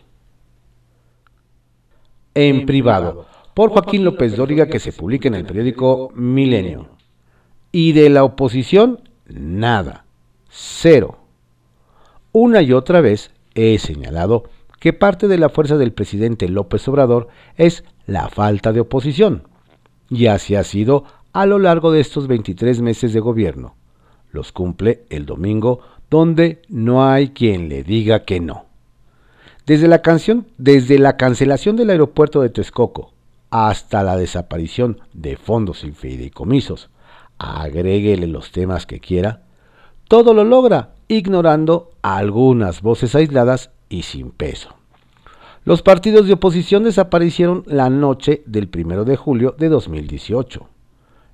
En 2.33 2.65
privado, 2.65 3.25
por 3.53 3.69
Joaquín 3.71 4.03
López 4.03 4.35
Dóriga, 4.35 4.67
que 4.67 4.79
se 4.79 4.91
publica 4.91 5.29
en 5.29 5.35
el 5.35 5.45
periódico 5.45 6.11
Milenio. 6.13 6.89
Y 7.71 7.93
de 7.93 8.09
la 8.09 8.23
oposición, 8.23 8.99
nada. 9.27 10.05
Cero. 10.49 11.19
Una 12.33 12.61
y 12.61 12.73
otra 12.73 12.99
vez 12.99 13.31
he 13.53 13.79
señalado 13.79 14.43
que 14.79 14.93
parte 14.93 15.27
de 15.27 15.37
la 15.37 15.49
fuerza 15.49 15.77
del 15.77 15.93
presidente 15.93 16.49
López 16.49 16.87
Obrador 16.87 17.29
es 17.55 17.85
la 18.05 18.27
falta 18.27 18.73
de 18.73 18.81
oposición. 18.81 19.47
Y 20.09 20.27
así 20.27 20.55
ha 20.55 20.63
sido 20.63 21.05
a 21.33 21.45
lo 21.45 21.59
largo 21.59 21.91
de 21.91 21.99
estos 21.99 22.27
23 22.27 22.81
meses 22.81 23.13
de 23.13 23.19
gobierno. 23.19 23.75
Los 24.31 24.51
cumple 24.51 25.03
el 25.09 25.25
domingo 25.25 25.81
donde 26.09 26.61
no 26.69 27.05
hay 27.05 27.29
quien 27.29 27.69
le 27.69 27.83
diga 27.83 28.23
que 28.23 28.39
no. 28.39 28.65
Desde 29.65 29.87
la, 29.87 30.01
canción, 30.01 30.45
desde 30.57 30.99
la 30.99 31.17
cancelación 31.17 31.75
del 31.75 31.89
aeropuerto 31.89 32.41
de 32.41 32.49
Texcoco 32.49 33.11
hasta 33.49 34.03
la 34.03 34.15
desaparición 34.15 34.99
de 35.13 35.37
fondos 35.37 35.83
y 35.83 35.91
fideicomisos, 35.91 36.89
agréguele 37.37 38.27
los 38.27 38.51
temas 38.51 38.85
que 38.85 38.99
quiera, 38.99 39.41
todo 40.07 40.33
lo 40.33 40.43
logra 40.43 40.93
ignorando 41.07 41.91
algunas 42.01 42.81
voces 42.81 43.15
aisladas 43.15 43.71
y 43.89 44.03
sin 44.03 44.31
peso. 44.31 44.75
Los 45.65 45.81
partidos 45.81 46.27
de 46.27 46.33
oposición 46.33 46.83
desaparecieron 46.83 47.63
la 47.65 47.89
noche 47.89 48.43
del 48.45 48.69
1 48.71 49.03
de 49.03 49.15
julio 49.15 49.55
de 49.57 49.67
2018. 49.67 50.69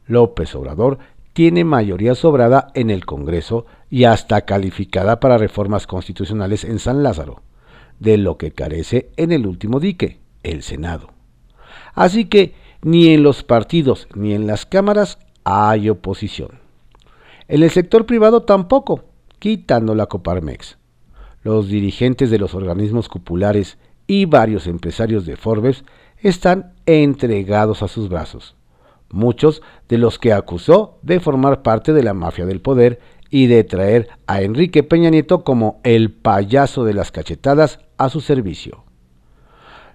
López 0.08 0.56
Obrador 0.56 1.00
tiene 1.34 1.66
mayoría 1.66 2.16
sobrada 2.16 2.70
en 2.74 2.92
el 2.92 3.06
Congreso 3.06 3.66
y 3.90 4.06
hasta 4.06 4.46
calificada 4.46 5.20
para 5.20 5.38
reformas 5.38 5.86
constitucionales 5.86 6.64
en 6.64 6.80
San 6.80 7.04
Lázaro, 7.04 7.42
de 8.00 8.18
lo 8.18 8.38
que 8.38 8.52
carece 8.52 9.12
en 9.18 9.34
el 9.34 9.46
último 9.46 9.82
dique, 9.82 10.22
el 10.44 10.64
Senado. 10.64 11.10
Así 11.94 12.24
que 12.24 12.56
ni 12.82 13.10
en 13.10 13.24
los 13.24 13.44
partidos 13.44 14.08
ni 14.16 14.34
en 14.34 14.48
las 14.48 14.66
cámaras 14.66 15.20
hay 15.44 15.90
oposición. 15.90 16.52
En 17.50 17.64
el 17.64 17.70
sector 17.70 18.06
privado 18.06 18.44
tampoco, 18.44 19.04
quitando 19.40 19.94
la 19.94 20.06
Coparmex. 20.06 20.78
Los 21.44 21.68
dirigentes 21.68 22.30
de 22.30 22.38
los 22.38 22.56
organismos 22.56 23.10
cupulares 23.10 23.78
y 24.12 24.26
varios 24.26 24.68
empresarios 24.68 25.26
de 25.26 25.38
Forbes 25.38 25.86
están 26.18 26.74
entregados 26.86 27.82
a 27.82 27.88
sus 27.88 28.10
brazos, 28.10 28.58
muchos 29.10 29.62
de 29.88 29.98
los 29.98 30.20
que 30.20 30.34
acusó 30.34 31.00
de 31.02 31.22
formar 31.22 31.62
parte 31.62 31.94
de 31.94 32.04
la 32.04 32.14
mafia 32.14 32.46
del 32.46 32.60
poder 32.60 33.00
y 33.30 33.48
de 33.48 33.64
traer 33.64 34.10
a 34.28 34.42
Enrique 34.42 34.84
Peña 34.84 35.10
Nieto 35.10 35.46
como 35.46 35.80
el 35.86 36.12
payaso 36.12 36.84
de 36.84 36.94
las 36.94 37.14
cachetadas 37.14 37.80
a 37.98 38.10
su 38.10 38.20
servicio. 38.20 38.84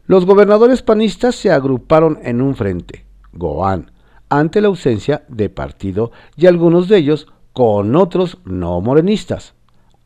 Los 0.06 0.24
gobernadores 0.24 0.80
panistas 0.80 1.34
se 1.34 1.50
agruparon 1.50 2.18
en 2.22 2.40
un 2.40 2.54
frente, 2.54 3.04
Goán, 3.34 3.90
ante 4.30 4.62
la 4.62 4.68
ausencia 4.68 5.26
de 5.28 5.50
partido 5.50 6.10
y 6.38 6.46
algunos 6.46 6.88
de 6.88 6.96
ellos 6.96 7.26
con 7.52 7.94
otros 7.94 8.38
no 8.46 8.80
morenistas. 8.80 9.55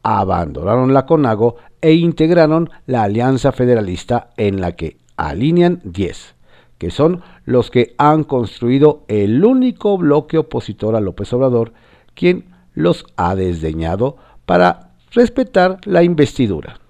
Abandonaron 0.02 0.94
la 0.94 1.06
CONAGO 1.06 1.56
e 1.80 1.92
integraron 1.94 2.70
la 2.86 3.02
Alianza 3.02 3.52
Federalista 3.52 4.30
en 4.36 4.60
la 4.60 4.72
que 4.72 4.96
alinean 5.16 5.80
10, 5.84 6.34
que 6.78 6.90
son 6.90 7.22
los 7.44 7.70
que 7.70 7.94
han 7.98 8.24
construido 8.24 9.04
el 9.08 9.44
único 9.44 9.98
bloque 9.98 10.38
opositor 10.38 10.96
a 10.96 11.00
López 11.00 11.32
Obrador, 11.32 11.72
quien 12.14 12.46
los 12.74 13.04
ha 13.16 13.34
desdeñado 13.34 14.16
para 14.46 14.92
respetar 15.12 15.78
la 15.84 16.02
investidura. 16.02 16.80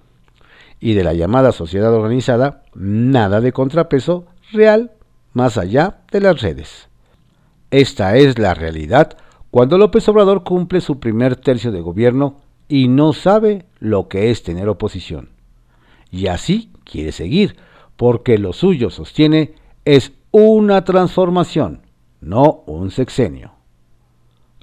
Y 0.79 0.95
de 0.95 1.05
la 1.05 1.13
llamada 1.13 1.53
sociedad 1.53 1.93
organizada, 1.93 2.63
nada 2.75 3.41
de 3.41 3.53
contrapeso 3.53 4.27
real 4.53 4.93
más 5.33 5.59
allá 5.59 5.99
de 6.11 6.21
las 6.21 6.41
redes. 6.41 6.89
Esta 7.71 8.17
es 8.17 8.39
la 8.39 8.55
realidad 8.55 9.17
cuando 9.51 9.79
López 9.79 10.09
Obrador 10.09 10.45
cumple 10.45 10.81
su 10.81 11.01
primer 11.01 11.37
tercio 11.37 11.73
de 11.73 11.81
gobierno 11.81 12.37
y 12.71 12.87
no 12.87 13.13
sabe 13.13 13.67
lo 13.81 14.07
que 14.07 14.31
es 14.31 14.45
tener 14.45 14.69
oposición. 14.69 15.31
Y 16.13 16.29
así 16.29 16.71
quiere 16.85 17.11
seguir, 17.11 17.57
porque 17.97 18.39
lo 18.39 18.53
suyo, 18.53 18.91
sostiene, 18.91 19.55
es 19.85 20.13
una 20.31 20.85
transformación, 20.85 21.83
no 22.21 22.63
un 22.67 22.93
sexenio. 22.93 23.53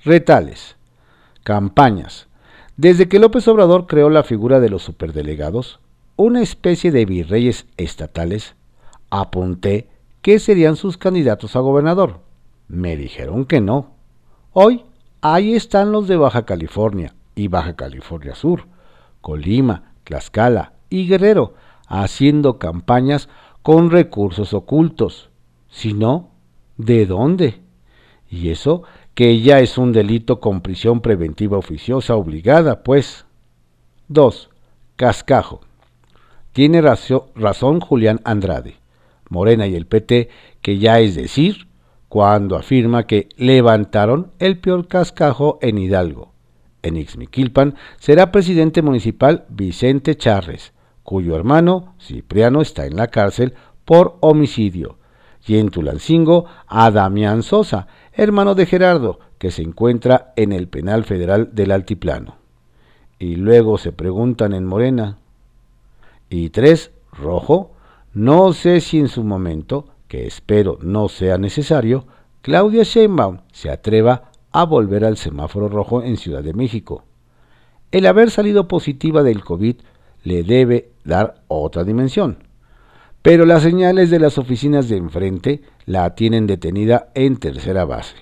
Retales. 0.04 0.78
Campañas. 1.44 2.28
Desde 2.78 3.10
que 3.10 3.20
López 3.20 3.48
Obrador 3.50 3.88
creó 3.88 4.10
la 4.10 4.24
figura 4.24 4.62
de 4.62 4.70
los 4.70 4.84
superdelegados, 4.84 5.82
una 6.16 6.42
especie 6.42 6.92
de 6.92 7.06
virreyes 7.06 7.66
estatales, 7.76 8.56
apunté 9.10 9.90
que 10.22 10.40
serían 10.40 10.78
sus 10.78 10.98
candidatos 10.98 11.58
a 11.58 11.60
gobernador. 11.60 12.22
Me 12.70 12.96
dijeron 12.96 13.46
que 13.46 13.60
no 13.60 13.92
Hoy, 14.54 14.86
ahí 15.22 15.56
están 15.56 15.92
los 15.92 16.08
de 16.08 16.16
Baja 16.16 16.46
California 16.46 17.14
y 17.38 17.48
Baja 17.48 17.76
California 17.76 18.36
Sur, 18.36 18.66
Colima, 19.22 19.94
Tlaxcala 20.04 20.74
y 20.90 21.08
Guerrero, 21.08 21.54
haciendo 21.88 22.58
campañas 22.58 23.30
con 23.62 23.92
recursos 23.92 24.54
ocultos. 24.54 25.30
Si 25.70 25.94
no, 25.94 26.32
¿de 26.78 27.06
dónde? 27.06 27.62
Y 28.30 28.50
eso 28.50 28.84
que 29.14 29.40
ya 29.40 29.60
es 29.60 29.78
un 29.78 29.94
delito 29.94 30.40
con 30.40 30.62
prisión 30.62 31.00
preventiva 31.02 31.58
oficiosa 31.58 32.16
obligada, 32.16 32.84
pues. 32.84 33.26
2. 34.10 34.50
Cascajo. 34.96 35.62
Tiene 36.54 36.82
razón 36.82 37.80
Julián 37.82 38.20
Andrade, 38.24 38.78
Morena 39.30 39.68
y 39.68 39.76
el 39.76 39.86
PT, 39.86 40.30
que 40.62 40.80
ya 40.80 41.00
es 41.00 41.16
decir, 41.16 41.68
cuando 42.10 42.56
afirma 42.56 43.06
que 43.06 43.30
levantaron 43.38 44.32
el 44.40 44.58
peor 44.58 44.88
cascajo 44.88 45.60
en 45.62 45.78
Hidalgo. 45.78 46.37
En 46.88 46.98
Ixmiquilpan 46.98 47.76
será 48.00 48.32
presidente 48.32 48.82
municipal 48.82 49.46
Vicente 49.50 50.16
Charres, 50.16 50.74
cuyo 51.04 51.36
hermano 51.36 51.96
Cipriano 52.00 52.62
está 52.62 52.86
en 52.86 52.96
la 52.96 53.08
cárcel 53.08 53.54
por 53.86 54.18
homicidio, 54.22 54.98
y 55.46 55.58
en 55.58 55.70
Tulancingo 55.70 56.46
a 56.68 56.92
Damián 56.92 57.44
Sosa, 57.44 57.88
hermano 58.14 58.56
de 58.56 58.66
Gerardo, 58.66 59.20
que 59.38 59.52
se 59.52 59.62
encuentra 59.62 60.34
en 60.36 60.52
el 60.52 60.68
penal 60.68 61.06
federal 61.06 61.50
del 61.54 61.72
Altiplano. 61.72 62.36
Y 63.20 63.36
luego 63.36 63.78
se 63.78 63.92
preguntan 63.92 64.54
en 64.54 64.66
Morena. 64.66 65.18
Y 66.30 66.50
tres, 66.50 66.92
Rojo, 67.12 67.72
no 68.14 68.54
sé 68.54 68.82
si 68.82 69.00
en 69.00 69.08
su 69.08 69.24
momento 69.24 69.88
que 70.08 70.26
espero 70.26 70.78
no 70.82 71.08
sea 71.08 71.38
necesario, 71.38 72.06
Claudia 72.42 72.84
Sheinbaum 72.84 73.40
se 73.52 73.70
atreva 73.70 74.27
a 74.52 74.66
volver 74.66 75.06
al 75.06 75.18
semáforo 75.18 75.70
rojo 75.70 76.02
en 76.02 76.18
Ciudad 76.18 76.44
de 76.44 76.54
México. 76.54 77.04
El 77.92 78.06
haber 78.06 78.32
salido 78.32 78.68
positiva 78.68 79.24
del 79.24 79.44
COVID 79.44 79.76
le 80.24 80.44
debe 80.44 80.92
dar 81.04 81.42
otra 81.48 81.84
dimensión. 81.84 82.44
Pero 83.22 83.46
las 83.46 83.64
señales 83.64 84.10
de 84.10 84.20
las 84.20 84.38
oficinas 84.38 84.90
de 84.90 84.98
enfrente 84.98 85.62
la 85.86 86.16
tienen 86.16 86.48
detenida 86.48 87.10
en 87.14 87.38
tercera 87.38 87.86
base. 87.86 88.16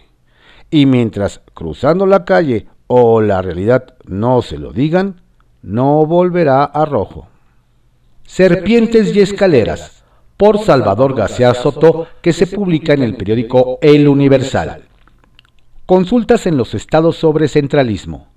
Y 0.72 0.86
mientras 0.86 1.42
cruzando 1.54 2.06
la 2.06 2.26
calle 2.26 2.68
o 2.88 3.22
la 3.22 3.42
realidad 3.42 3.96
no 4.06 4.42
se 4.42 4.58
lo 4.58 4.72
digan, 4.72 5.22
no 5.62 6.06
volverá 6.06 6.64
a 6.64 6.86
rojo. 6.86 7.28
Serpientes 8.24 9.16
y 9.16 9.22
escaleras 9.22 10.04
por 10.38 10.60
Salvador 10.60 11.16
García 11.16 11.54
Soto, 11.54 12.08
que 12.22 12.34
se 12.34 12.48
publica 12.48 12.94
en 12.94 13.04
el 13.04 13.16
periódico 13.16 13.80
El 13.82 14.08
Universal. 14.08 14.84
Consultas 15.86 16.48
en 16.48 16.58
los 16.58 16.74
estados 16.74 17.16
sobre 17.16 17.48
centralismo. 17.48 18.28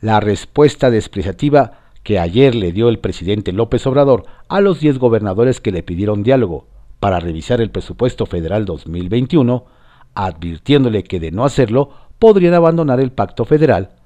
La 0.00 0.20
respuesta 0.20 0.88
despreciativa 0.88 1.80
que 2.04 2.20
ayer 2.20 2.54
le 2.54 2.70
dio 2.70 2.88
el 2.88 3.00
presidente 3.00 3.52
López 3.52 3.84
Obrador 3.88 4.24
a 4.48 4.60
los 4.60 4.78
10 4.78 5.00
gobernadores 5.00 5.60
que 5.60 5.72
le 5.72 5.82
pidieron 5.82 6.22
diálogo 6.22 6.68
para 7.00 7.18
revisar 7.18 7.60
el 7.60 7.72
presupuesto 7.72 8.24
federal 8.24 8.66
2021, 8.66 9.66
advirtiéndole 10.14 11.02
que 11.02 11.18
de 11.18 11.32
no 11.32 11.44
hacerlo 11.44 11.90
podrían 12.20 12.54
abandonar 12.54 13.00
el 13.00 13.10
pacto 13.10 13.44
federal, 13.44 13.96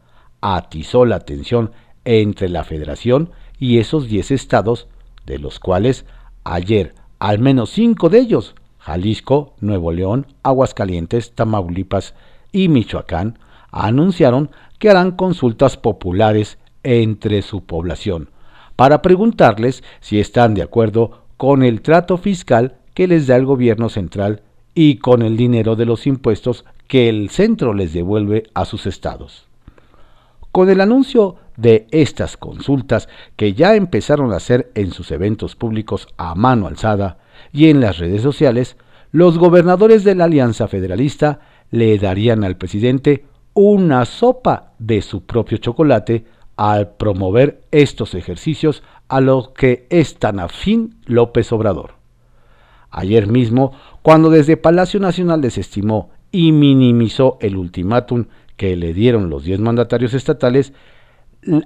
atizó 0.40 1.04
la 1.04 1.20
tensión 1.20 1.72
entre 2.06 2.48
la 2.48 2.64
federación 2.64 3.30
y 3.58 3.78
esos 3.78 4.08
10 4.08 4.30
estados, 4.30 4.88
de 5.26 5.38
los 5.38 5.60
cuales 5.60 6.06
Ayer, 6.44 6.94
al 7.18 7.38
menos 7.38 7.70
cinco 7.70 8.08
de 8.08 8.18
ellos, 8.18 8.54
Jalisco, 8.84 9.54
Nuevo 9.60 9.92
León, 9.92 10.26
Aguascalientes, 10.42 11.32
Tamaulipas 11.32 12.14
y 12.50 12.68
Michoacán, 12.68 13.38
anunciaron 13.70 14.50
que 14.78 14.90
harán 14.90 15.12
consultas 15.12 15.76
populares 15.76 16.58
entre 16.82 17.42
su 17.42 17.64
población 17.64 18.28
para 18.76 19.02
preguntarles 19.02 19.84
si 20.00 20.18
están 20.18 20.54
de 20.54 20.62
acuerdo 20.62 21.22
con 21.36 21.62
el 21.62 21.82
trato 21.82 22.18
fiscal 22.18 22.76
que 22.94 23.06
les 23.06 23.28
da 23.28 23.36
el 23.36 23.46
gobierno 23.46 23.88
central 23.88 24.42
y 24.74 24.96
con 24.96 25.22
el 25.22 25.36
dinero 25.36 25.76
de 25.76 25.86
los 25.86 26.06
impuestos 26.06 26.64
que 26.88 27.08
el 27.08 27.30
centro 27.30 27.74
les 27.74 27.92
devuelve 27.92 28.44
a 28.54 28.64
sus 28.64 28.86
estados. 28.86 29.46
Con 30.50 30.68
el 30.68 30.80
anuncio 30.80 31.36
de 31.56 31.86
estas 31.92 32.36
consultas 32.36 33.08
que 33.36 33.54
ya 33.54 33.76
empezaron 33.76 34.32
a 34.32 34.36
hacer 34.36 34.70
en 34.74 34.90
sus 34.90 35.10
eventos 35.10 35.54
públicos 35.54 36.08
a 36.16 36.34
mano 36.34 36.66
alzada 36.66 37.18
y 37.52 37.68
en 37.68 37.80
las 37.80 37.98
redes 37.98 38.22
sociales, 38.22 38.76
los 39.10 39.38
gobernadores 39.38 40.04
de 40.04 40.14
la 40.14 40.24
Alianza 40.24 40.68
Federalista 40.68 41.40
le 41.70 41.98
darían 41.98 42.44
al 42.44 42.56
presidente 42.56 43.26
una 43.54 44.06
sopa 44.06 44.72
de 44.78 45.02
su 45.02 45.24
propio 45.26 45.58
chocolate 45.58 46.24
al 46.56 46.94
promover 46.96 47.62
estos 47.70 48.14
ejercicios 48.14 48.82
a 49.08 49.20
los 49.20 49.50
que 49.50 49.86
es 49.90 50.18
tan 50.18 50.40
afín 50.40 50.96
López 51.04 51.52
Obrador. 51.52 51.94
Ayer 52.90 53.26
mismo, 53.26 53.72
cuando 54.00 54.30
desde 54.30 54.56
Palacio 54.56 55.00
Nacional 55.00 55.40
desestimó 55.40 56.10
y 56.30 56.52
minimizó 56.52 57.36
el 57.40 57.56
ultimátum 57.56 58.26
que 58.56 58.76
le 58.76 58.94
dieron 58.94 59.28
los 59.28 59.44
diez 59.44 59.60
mandatarios 59.60 60.14
estatales, 60.14 60.72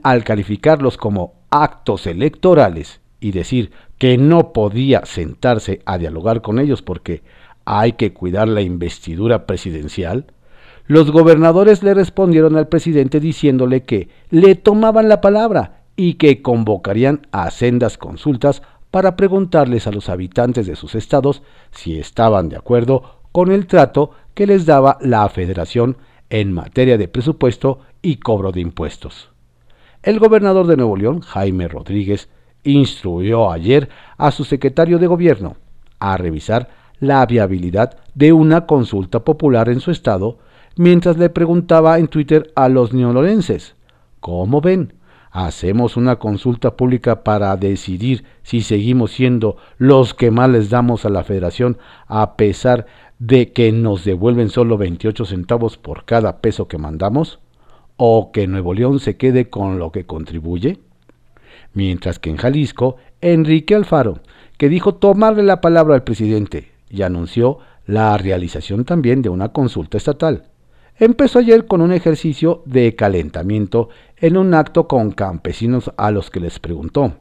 al 0.02 0.24
calificarlos 0.24 0.96
como 0.96 1.34
actos 1.50 2.06
electorales 2.06 3.00
y 3.20 3.32
decir 3.32 3.70
que 3.98 4.18
no 4.18 4.52
podía 4.52 5.04
sentarse 5.04 5.80
a 5.86 5.98
dialogar 5.98 6.42
con 6.42 6.58
ellos 6.58 6.82
porque 6.82 7.22
hay 7.64 7.92
que 7.92 8.12
cuidar 8.12 8.48
la 8.48 8.60
investidura 8.60 9.46
presidencial, 9.46 10.26
los 10.86 11.10
gobernadores 11.10 11.82
le 11.82 11.94
respondieron 11.94 12.56
al 12.56 12.68
presidente 12.68 13.18
diciéndole 13.18 13.82
que 13.82 14.08
le 14.30 14.54
tomaban 14.54 15.08
la 15.08 15.20
palabra 15.20 15.82
y 15.96 16.14
que 16.14 16.42
convocarían 16.42 17.26
a 17.32 17.50
sendas 17.50 17.98
consultas 17.98 18.62
para 18.90 19.16
preguntarles 19.16 19.86
a 19.86 19.92
los 19.92 20.08
habitantes 20.08 20.66
de 20.66 20.76
sus 20.76 20.94
estados 20.94 21.42
si 21.72 21.98
estaban 21.98 22.48
de 22.48 22.56
acuerdo 22.56 23.20
con 23.32 23.50
el 23.50 23.66
trato 23.66 24.12
que 24.34 24.46
les 24.46 24.64
daba 24.64 24.98
la 25.00 25.28
federación 25.28 25.96
en 26.30 26.52
materia 26.52 26.96
de 26.98 27.08
presupuesto 27.08 27.80
y 28.00 28.16
cobro 28.16 28.52
de 28.52 28.60
impuestos. 28.60 29.30
El 30.02 30.20
gobernador 30.20 30.66
de 30.66 30.76
Nuevo 30.76 30.96
León, 30.96 31.20
Jaime 31.20 31.66
Rodríguez, 31.66 32.28
instruyó 32.66 33.50
ayer 33.50 33.88
a 34.18 34.30
su 34.30 34.44
secretario 34.44 34.98
de 34.98 35.06
gobierno 35.06 35.56
a 35.98 36.16
revisar 36.16 36.68
la 37.00 37.24
viabilidad 37.26 37.96
de 38.14 38.32
una 38.32 38.66
consulta 38.66 39.24
popular 39.24 39.68
en 39.68 39.80
su 39.80 39.90
estado 39.90 40.38
mientras 40.76 41.16
le 41.16 41.30
preguntaba 41.30 41.98
en 41.98 42.08
Twitter 42.08 42.52
a 42.54 42.68
los 42.68 42.92
neolorenses, 42.92 43.76
¿cómo 44.20 44.60
ven? 44.60 44.92
¿Hacemos 45.30 45.98
una 45.98 46.16
consulta 46.16 46.76
pública 46.76 47.22
para 47.22 47.56
decidir 47.56 48.24
si 48.42 48.62
seguimos 48.62 49.12
siendo 49.12 49.58
los 49.76 50.14
que 50.14 50.30
más 50.30 50.48
les 50.48 50.70
damos 50.70 51.04
a 51.04 51.10
la 51.10 51.24
federación 51.24 51.76
a 52.06 52.36
pesar 52.36 52.86
de 53.18 53.52
que 53.52 53.70
nos 53.72 54.04
devuelven 54.04 54.48
solo 54.48 54.78
28 54.78 55.26
centavos 55.26 55.76
por 55.76 56.04
cada 56.06 56.40
peso 56.40 56.68
que 56.68 56.78
mandamos? 56.78 57.38
¿O 57.98 58.30
que 58.32 58.46
Nuevo 58.46 58.72
León 58.72 58.98
se 58.98 59.16
quede 59.16 59.50
con 59.50 59.78
lo 59.78 59.92
que 59.92 60.06
contribuye? 60.06 60.78
Mientras 61.76 62.18
que 62.18 62.30
en 62.30 62.38
Jalisco, 62.38 62.96
Enrique 63.20 63.76
Alfaro, 63.76 64.18
que 64.58 64.68
dijo 64.68 64.96
tomarle 64.96 65.44
la 65.44 65.60
palabra 65.60 65.94
al 65.94 66.02
presidente 66.02 66.72
y 66.90 67.02
anunció 67.02 67.60
la 67.86 68.18
realización 68.18 68.84
también 68.84 69.22
de 69.22 69.28
una 69.28 69.50
consulta 69.50 69.96
estatal 69.96 70.50
empezó 70.98 71.38
ayer 71.38 71.66
con 71.66 71.82
un 71.82 71.92
ejercicio 71.92 72.62
de 72.64 72.94
calentamiento 72.94 73.90
en 74.16 74.36
un 74.36 74.54
acto 74.54 74.88
con 74.88 75.12
campesinos 75.12 75.90
a 75.96 76.10
los 76.10 76.30
que 76.30 76.40
les 76.40 76.58
preguntó, 76.58 77.14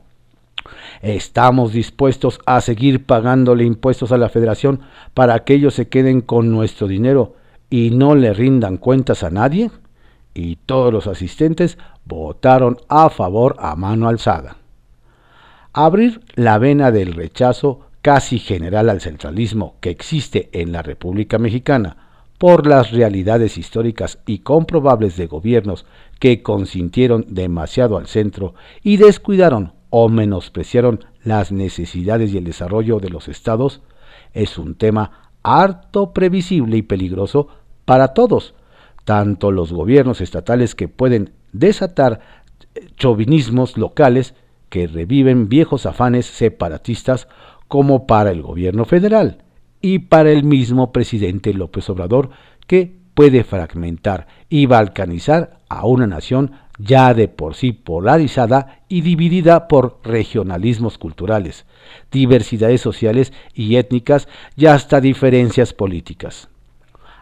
¿estamos 1.02 1.74
dispuestos 1.74 2.40
a 2.46 2.62
seguir 2.62 3.06
pagándole 3.06 3.66
impuestos 3.66 4.12
a 4.12 4.18
la 4.18 4.30
federación 4.30 4.82
para 5.14 5.44
que 5.44 5.56
ellos 5.56 5.74
se 5.74 5.90
queden 5.90 6.22
con 6.22 6.52
nuestro 6.52 6.88
dinero 6.88 7.36
y 7.70 7.90
no 7.92 8.16
le 8.16 8.34
rindan 8.34 8.78
cuentas 8.78 9.24
a 9.24 9.30
nadie? 9.30 9.72
Y 10.34 10.58
todos 10.58 10.92
los 10.92 11.08
asistentes 11.08 11.78
votaron 12.06 12.78
a 12.88 13.10
favor 13.10 13.56
a 13.60 13.76
mano 13.76 14.08
alzada. 14.08 14.58
Abrir 15.74 16.22
la 16.36 16.58
vena 16.58 16.92
del 16.92 17.14
rechazo 17.14 17.82
casi 18.02 18.40
general 18.40 18.90
al 18.90 19.02
centralismo 19.02 19.76
que 19.82 19.90
existe 19.90 20.50
en 20.54 20.72
la 20.72 20.82
República 20.82 21.40
Mexicana 21.40 21.98
por 22.38 22.68
las 22.68 22.92
realidades 22.92 23.58
históricas 23.58 24.20
y 24.26 24.40
comprobables 24.40 25.18
de 25.18 25.28
gobiernos 25.28 25.86
que 26.20 26.44
consintieron 26.44 27.26
demasiado 27.28 27.98
al 27.98 28.08
centro 28.08 28.54
y 28.84 28.98
descuidaron 28.98 29.74
o 29.90 30.10
menospreciaron 30.10 31.06
las 31.24 31.52
necesidades 31.52 32.34
y 32.34 32.38
el 32.38 32.44
desarrollo 32.44 33.00
de 33.00 33.10
los 33.10 33.28
estados, 33.28 33.82
es 34.34 34.58
un 34.58 34.76
tema 34.76 35.32
harto 35.42 36.12
previsible 36.12 36.78
y 36.78 36.82
peligroso 36.82 37.48
para 37.86 38.10
todos, 38.10 38.54
tanto 39.06 39.52
los 39.52 39.72
gobiernos 39.72 40.22
estatales 40.22 40.76
que 40.76 40.88
pueden 40.88 41.32
desatar 41.60 42.20
chauvinismos 42.98 43.78
locales 43.78 44.34
que 44.70 44.88
reviven 44.88 45.48
viejos 45.48 45.86
afanes 45.86 46.26
separatistas 46.26 47.28
como 47.68 48.08
para 48.08 48.32
el 48.32 48.42
gobierno 48.42 48.86
federal 48.86 49.44
y 49.82 50.00
para 50.00 50.32
el 50.32 50.44
mismo 50.44 50.92
presidente 50.92 51.54
López 51.54 51.90
Obrador, 51.90 52.30
que 52.68 52.96
puede 53.14 53.44
fragmentar 53.44 54.28
y 54.50 54.66
balcanizar 54.66 55.60
a 55.70 55.86
una 55.86 56.08
nación 56.08 56.52
ya 56.78 57.14
de 57.14 57.28
por 57.28 57.56
sí 57.56 57.72
polarizada 57.72 58.82
y 58.90 59.02
dividida 59.02 59.68
por 59.68 60.00
regionalismos 60.04 60.98
culturales, 60.98 61.66
diversidades 62.12 62.82
sociales 62.82 63.32
y 63.54 63.78
étnicas 63.78 64.28
y 64.56 64.66
hasta 64.66 65.00
diferencias 65.00 65.74
políticas. 65.74 66.50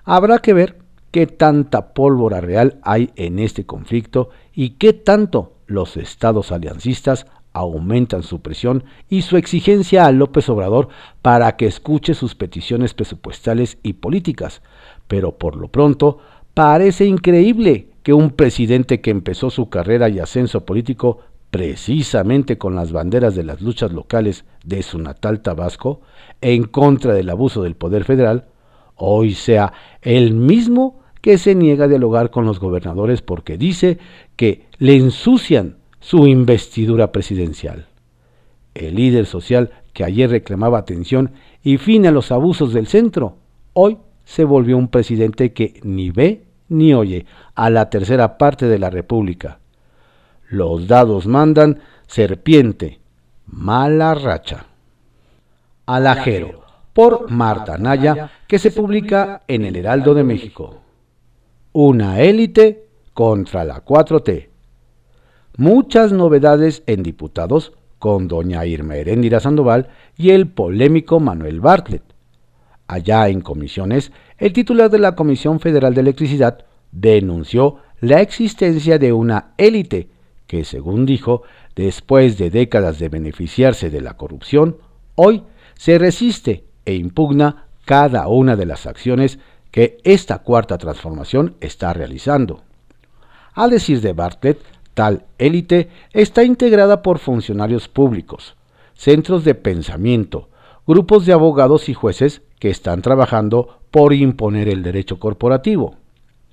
Habrá 0.04 0.40
que 0.40 0.54
ver 0.54 0.83
qué 1.14 1.28
tanta 1.28 1.94
pólvora 1.94 2.42
real 2.42 2.80
hay 2.82 3.12
en 3.16 3.38
este 3.38 3.68
conflicto 3.68 4.32
y 4.52 4.72
qué 4.72 4.94
tanto 4.94 5.54
los 5.68 5.96
estados 5.96 6.52
aliancistas 6.52 7.28
aumentan 7.54 8.24
su 8.24 8.42
presión 8.42 8.84
y 9.10 9.22
su 9.22 9.38
exigencia 9.38 10.08
a 10.08 10.12
López 10.12 10.50
Obrador 10.50 10.88
para 11.22 11.56
que 11.56 11.68
escuche 11.68 12.16
sus 12.16 12.34
peticiones 12.34 12.96
presupuestales 12.96 13.78
y 13.84 13.94
políticas, 13.94 14.64
pero 15.08 15.38
por 15.38 15.56
lo 15.56 15.68
pronto 15.68 16.18
parece 16.56 17.06
increíble 17.06 17.90
que 18.02 18.14
un 18.14 18.32
presidente 18.32 19.00
que 19.00 19.12
empezó 19.12 19.52
su 19.52 19.70
carrera 19.70 20.10
y 20.10 20.18
ascenso 20.18 20.66
político 20.66 21.20
precisamente 21.52 22.58
con 22.58 22.74
las 22.74 22.92
banderas 22.92 23.36
de 23.36 23.44
las 23.44 23.62
luchas 23.62 23.94
locales 23.94 24.46
de 24.66 24.82
su 24.82 24.98
natal 24.98 25.42
Tabasco, 25.42 26.02
en 26.42 26.64
contra 26.64 27.14
del 27.14 27.30
abuso 27.30 27.62
del 27.62 27.76
poder 27.76 28.04
federal, 28.04 28.48
hoy 28.96 29.36
sea 29.36 29.74
el 30.02 30.34
mismo 30.34 31.03
que 31.24 31.38
se 31.38 31.56
niega 31.56 31.86
a 31.86 31.88
dialogar 31.88 32.32
con 32.32 32.46
los 32.46 32.60
gobernadores 32.60 33.22
porque 33.22 33.58
dice 33.58 33.98
que 34.36 34.66
le 34.78 34.98
ensucian 34.98 35.78
su 36.02 36.28
investidura 36.28 37.14
presidencial. 37.14 37.88
El 38.74 38.96
líder 38.96 39.26
social 39.26 39.72
que 39.94 40.04
ayer 40.04 40.30
reclamaba 40.30 40.80
atención 40.80 41.32
y 41.64 41.78
fin 41.78 42.06
a 42.06 42.12
los 42.12 42.34
abusos 42.34 42.74
del 42.74 42.88
centro, 42.88 43.38
hoy 43.72 44.00
se 44.26 44.44
volvió 44.44 44.78
un 44.78 44.90
presidente 44.90 45.54
que 45.54 45.80
ni 45.84 46.12
ve 46.12 46.44
ni 46.68 46.94
oye 46.94 47.26
a 47.56 47.70
la 47.70 47.90
tercera 47.90 48.38
parte 48.38 48.68
de 48.68 48.80
la 48.80 48.90
República. 48.90 49.60
Los 50.50 50.90
dados 50.90 51.26
mandan 51.26 51.80
serpiente, 52.06 53.00
mala 53.46 54.14
racha. 54.14 54.66
Alajero, 55.86 56.64
por 56.92 57.32
Marta 57.32 57.78
Naya, 57.78 58.30
que 58.46 58.60
se 58.60 58.72
publica 58.72 59.44
en 59.48 59.64
el 59.64 59.78
Heraldo 59.78 60.14
de 60.14 60.26
México. 60.26 60.83
Una 61.76 62.22
élite 62.22 62.86
contra 63.14 63.64
la 63.64 63.84
4T 63.84 64.50
muchas 65.58 66.12
novedades 66.12 66.84
en 66.86 67.02
diputados 67.02 67.74
con 67.98 68.28
doña 68.28 68.64
Irma 68.68 68.96
Heréndira 68.96 69.40
Sandoval 69.40 69.90
y 70.16 70.30
el 70.30 70.48
polémico 70.48 71.20
Manuel 71.20 71.62
Bartlett. 71.62 72.04
Allá 72.86 73.28
en 73.30 73.42
comisiones, 73.42 74.12
el 74.38 74.54
titular 74.54 74.92
de 74.92 75.00
la 75.00 75.16
Comisión 75.16 75.60
Federal 75.60 75.96
de 75.96 76.02
Electricidad 76.02 76.66
denunció 76.92 77.78
la 78.02 78.22
existencia 78.22 79.00
de 79.00 79.12
una 79.12 79.54
élite 79.58 80.10
que, 80.46 80.66
según 80.66 81.08
dijo, 81.08 81.42
después 81.76 82.38
de 82.38 82.52
décadas 82.52 83.00
de 83.00 83.10
beneficiarse 83.10 83.90
de 83.90 84.02
la 84.02 84.16
corrupción, 84.16 84.78
hoy 85.16 85.42
se 85.74 85.98
resiste 85.98 86.66
e 86.86 86.94
impugna 86.94 87.66
cada 87.86 88.28
una 88.28 88.56
de 88.56 88.68
las 88.68 88.86
acciones 88.86 89.40
que 89.74 89.98
esta 90.04 90.38
cuarta 90.44 90.78
transformación 90.78 91.56
está 91.60 91.94
realizando. 91.94 92.62
A 93.56 93.68
decir 93.68 94.02
de 94.02 94.14
Bartlett, 94.14 94.60
Tal 94.94 95.26
élite 95.40 95.90
está 96.12 96.44
integrada 96.44 97.02
por 97.02 97.18
funcionarios 97.18 97.88
públicos, 97.88 98.56
centros 98.94 99.44
de 99.44 99.56
pensamiento, 99.56 100.50
grupos 100.86 101.26
de 101.26 101.34
abogados 101.34 101.90
y 101.90 101.96
jueces 101.96 102.44
que 102.60 102.70
están 102.70 103.02
trabajando 103.02 103.80
por 103.90 104.14
imponer 104.14 104.70
el 104.70 104.84
derecho 104.84 105.20
corporativo, 105.20 105.96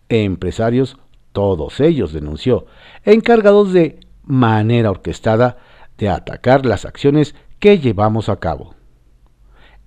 empresarios, 0.09 0.97
todos 1.33 1.81
ellos 1.81 2.15
denunció, 2.15 2.65
encargados 3.05 3.75
de 3.75 4.01
manera 4.25 4.91
orquestada 4.91 5.59
de 5.99 6.09
atacar 6.09 6.65
las 6.65 6.87
acciones 6.87 7.35
que 7.59 7.79
llevamos 7.79 8.31
a 8.31 8.37
cabo. 8.37 8.75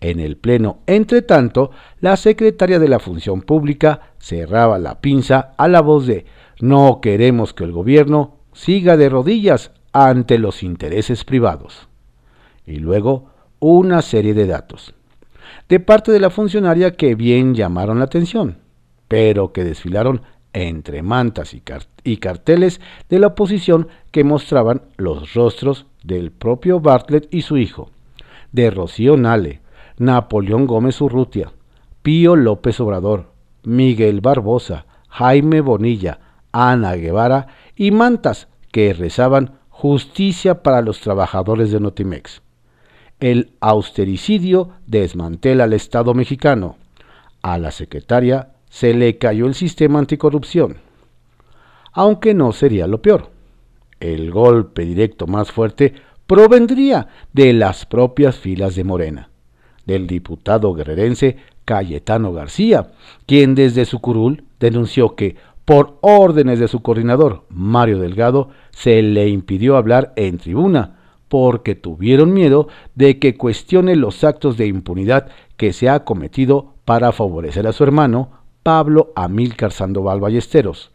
En 0.04 0.20
el 0.20 0.36
Pleno, 0.36 0.80
entre 0.86 1.22
tanto, 1.22 1.72
la 2.02 2.18
secretaria 2.18 2.78
de 2.78 2.90
la 2.90 3.00
Función 3.00 3.42
Pública 3.42 4.02
cerraba 4.20 4.78
la 4.78 5.00
pinza 5.00 5.54
a 5.58 5.70
la 5.70 5.80
voz 5.80 6.08
de 6.08 6.26
No 6.60 7.00
queremos 7.02 7.54
que 7.54 7.64
el 7.64 7.72
gobierno 7.72 8.36
siga 8.52 8.98
de 8.98 9.08
rodillas 9.08 9.72
ante 9.94 10.40
los 10.40 10.62
intereses 10.62 11.24
privados. 11.24 11.88
Y 12.66 12.80
luego 12.80 13.30
una 13.60 14.02
serie 14.02 14.34
de 14.34 14.46
datos. 14.46 14.94
De 15.70 15.80
parte 15.80 16.12
de 16.12 16.20
la 16.20 16.30
funcionaria 16.30 16.98
que 16.98 17.16
bien 17.16 17.56
llamaron 17.56 18.00
la 18.00 18.06
atención, 18.06 18.58
pero 19.08 19.54
que 19.54 19.64
desfilaron 19.64 20.22
entre 20.52 21.02
mantas 21.02 21.54
y, 21.54 22.18
carteles 22.18 22.82
de 23.08 23.20
la 23.20 23.28
oposición 23.28 23.88
que 24.12 24.26
mostraban 24.26 24.82
los 24.98 25.34
rostros 25.34 25.86
del 26.04 26.34
propio 26.34 26.82
Bartlett 26.82 27.34
y 27.34 27.44
su 27.44 27.56
hijo, 27.56 27.90
de 28.52 28.70
Rocío 28.70 29.16
Nale, 29.16 29.63
Napoleón 30.04 30.68
Gómez 30.68 31.00
Urrutia, 31.00 31.54
Pío 32.02 32.36
López 32.36 32.80
Obrador, 32.82 33.32
Miguel 33.64 34.20
Barbosa, 34.20 34.86
Jaime 35.08 35.62
Bonilla, 35.62 36.20
Ana 36.52 36.96
Guevara 36.96 37.48
y 37.76 37.92
mantas 37.92 38.50
que 38.72 38.94
rezaban 38.94 39.60
justicia 39.70 40.62
para 40.62 40.82
los 40.82 41.00
trabajadores 41.00 41.72
de 41.72 41.80
Notimex. 41.80 42.42
El 43.22 43.54
austericidio 43.62 44.72
desmantela 44.86 45.64
al 45.64 45.74
Estado 45.74 46.14
mexicano. 46.14 46.76
A 47.42 47.58
la 47.58 47.72
secretaria 47.72 48.50
se 48.70 48.94
le 48.94 49.18
cayó 49.18 49.46
el 49.46 49.56
sistema 49.56 50.00
anticorrupción. 50.00 50.78
Aunque 51.94 52.34
no 52.34 52.52
sería 52.52 52.88
lo 52.88 53.02
peor. 53.02 53.30
El 54.02 54.32
golpe 54.32 54.84
directo 54.84 55.28
más 55.28 55.52
fuerte 55.52 55.94
provendría 56.28 57.08
de 57.32 57.54
las 57.54 57.86
propias 57.86 58.36
filas 58.36 58.76
de 58.76 58.84
Morena 58.84 59.30
del 59.86 60.08
diputado 60.08 60.74
guerrerense 60.74 61.38
Cayetano 61.66 62.34
García, 62.34 62.92
quien 63.26 63.56
desde 63.56 63.86
su 63.86 64.00
curul 64.00 64.44
denunció 64.60 65.16
que, 65.16 65.36
por 65.66 65.98
órdenes 66.02 66.60
de 66.60 66.68
su 66.68 66.82
coordinador, 66.82 67.44
Mario 67.50 68.00
Delgado, 68.00 68.50
se 68.72 69.02
le 69.02 69.30
impidió 69.30 69.78
hablar 69.78 70.14
en 70.16 70.38
tribuna, 70.38 71.00
porque 71.30 71.74
tuvieron 71.74 72.34
miedo 72.34 72.68
de 72.96 73.18
que 73.18 73.36
cuestione 73.36 73.96
los 73.96 74.24
actos 74.24 74.58
de 74.58 74.68
impunidad 74.68 75.30
que 75.58 75.74
se 75.74 75.90
ha 75.90 76.04
cometido 76.04 76.74
para 76.86 77.12
favorecer 77.12 77.66
a 77.66 77.74
su 77.74 77.84
hermano, 77.84 78.30
Pablo 78.62 79.12
Amílcar 79.16 79.72
Sandoval 79.72 80.20
Ballesteros, 80.20 80.92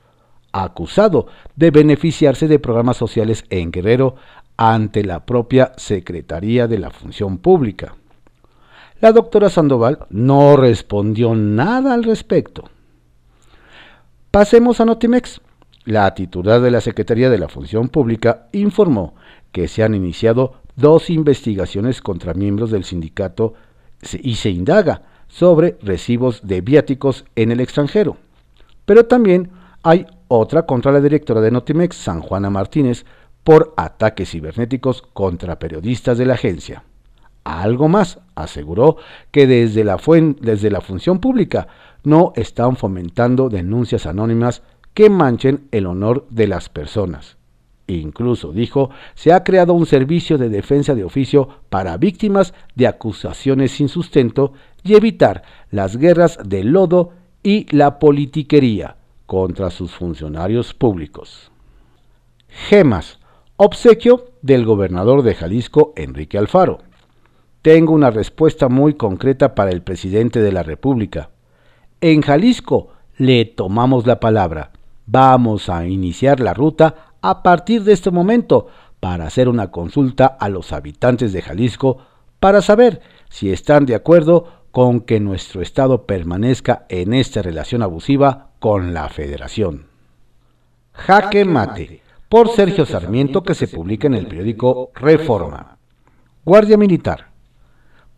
acusado 0.52 1.26
de 1.56 1.70
beneficiarse 1.70 2.46
de 2.48 2.58
programas 2.58 2.96
sociales 2.96 3.44
en 3.50 3.70
Guerrero 3.70 4.16
ante 4.56 5.04
la 5.04 5.24
propia 5.24 5.72
Secretaría 5.76 6.66
de 6.66 6.78
la 6.78 6.90
Función 6.90 7.38
Pública. 7.38 7.94
La 9.00 9.12
doctora 9.12 9.48
Sandoval 9.48 10.06
no 10.10 10.56
respondió 10.56 11.36
nada 11.36 11.94
al 11.94 12.02
respecto. 12.02 12.68
Pasemos 14.32 14.80
a 14.80 14.84
Notimex. 14.84 15.40
La 15.84 16.12
titular 16.14 16.60
de 16.60 16.72
la 16.72 16.80
Secretaría 16.80 17.30
de 17.30 17.38
la 17.38 17.48
Función 17.48 17.90
Pública 17.90 18.48
informó 18.50 19.14
que 19.52 19.68
se 19.68 19.84
han 19.84 19.94
iniciado 19.94 20.54
dos 20.74 21.10
investigaciones 21.10 22.02
contra 22.02 22.34
miembros 22.34 22.72
del 22.72 22.82
sindicato 22.82 23.54
y 24.20 24.34
se 24.34 24.50
indaga 24.50 25.02
sobre 25.28 25.78
recibos 25.80 26.40
de 26.44 26.60
viáticos 26.60 27.24
en 27.36 27.52
el 27.52 27.60
extranjero. 27.60 28.16
Pero 28.84 29.06
también 29.06 29.52
hay 29.84 30.06
otra 30.26 30.66
contra 30.66 30.90
la 30.90 31.00
directora 31.00 31.40
de 31.40 31.52
Notimex, 31.52 31.94
San 31.94 32.20
Juana 32.20 32.50
Martínez, 32.50 33.06
por 33.44 33.74
ataques 33.76 34.32
cibernéticos 34.32 35.02
contra 35.02 35.60
periodistas 35.60 36.18
de 36.18 36.26
la 36.26 36.34
agencia 36.34 36.82
algo 37.48 37.88
más, 37.88 38.18
aseguró 38.34 38.96
que 39.30 39.46
desde 39.46 39.84
la, 39.84 39.98
desde 40.40 40.70
la 40.70 40.80
función 40.80 41.18
pública 41.18 41.68
no 42.04 42.32
están 42.36 42.76
fomentando 42.76 43.48
denuncias 43.48 44.06
anónimas 44.06 44.62
que 44.94 45.10
manchen 45.10 45.68
el 45.70 45.86
honor 45.86 46.26
de 46.30 46.48
las 46.48 46.68
personas. 46.68 47.36
Incluso, 47.86 48.52
dijo, 48.52 48.90
se 49.14 49.32
ha 49.32 49.44
creado 49.44 49.72
un 49.72 49.86
servicio 49.86 50.36
de 50.36 50.50
defensa 50.50 50.94
de 50.94 51.04
oficio 51.04 51.48
para 51.70 51.96
víctimas 51.96 52.52
de 52.74 52.86
acusaciones 52.86 53.72
sin 53.72 53.88
sustento 53.88 54.52
y 54.84 54.94
evitar 54.94 55.42
las 55.70 55.96
guerras 55.96 56.38
de 56.44 56.64
lodo 56.64 57.12
y 57.42 57.66
la 57.74 57.98
politiquería 57.98 58.96
contra 59.24 59.70
sus 59.70 59.92
funcionarios 59.92 60.74
públicos. 60.74 61.50
Gemas, 62.48 63.20
obsequio 63.56 64.32
del 64.42 64.66
gobernador 64.66 65.22
de 65.22 65.34
Jalisco, 65.34 65.92
Enrique 65.96 66.36
Alfaro. 66.36 66.87
Tengo 67.62 67.92
una 67.92 68.10
respuesta 68.10 68.68
muy 68.68 68.94
concreta 68.94 69.54
para 69.54 69.70
el 69.70 69.82
presidente 69.82 70.40
de 70.40 70.52
la 70.52 70.62
República. 70.62 71.30
En 72.00 72.22
Jalisco 72.22 72.90
le 73.16 73.44
tomamos 73.44 74.06
la 74.06 74.20
palabra. 74.20 74.70
Vamos 75.06 75.68
a 75.68 75.86
iniciar 75.86 76.38
la 76.38 76.54
ruta 76.54 77.14
a 77.20 77.42
partir 77.42 77.82
de 77.82 77.92
este 77.92 78.10
momento 78.12 78.68
para 79.00 79.26
hacer 79.26 79.48
una 79.48 79.70
consulta 79.70 80.26
a 80.26 80.48
los 80.48 80.72
habitantes 80.72 81.32
de 81.32 81.42
Jalisco 81.42 81.98
para 82.38 82.62
saber 82.62 83.00
si 83.28 83.50
están 83.50 83.86
de 83.86 83.96
acuerdo 83.96 84.46
con 84.70 85.00
que 85.00 85.18
nuestro 85.18 85.60
Estado 85.60 86.06
permanezca 86.06 86.86
en 86.88 87.12
esta 87.12 87.42
relación 87.42 87.82
abusiva 87.82 88.50
con 88.60 88.94
la 88.94 89.08
Federación. 89.08 89.86
Jaque 90.92 91.44
Mate, 91.44 92.02
por 92.28 92.50
Sergio 92.50 92.86
Sarmiento, 92.86 93.42
que 93.42 93.54
se 93.54 93.66
publica 93.66 94.06
en 94.06 94.14
el 94.14 94.26
periódico 94.26 94.90
Reforma. 94.94 95.78
Guardia 96.44 96.76
Militar. 96.76 97.27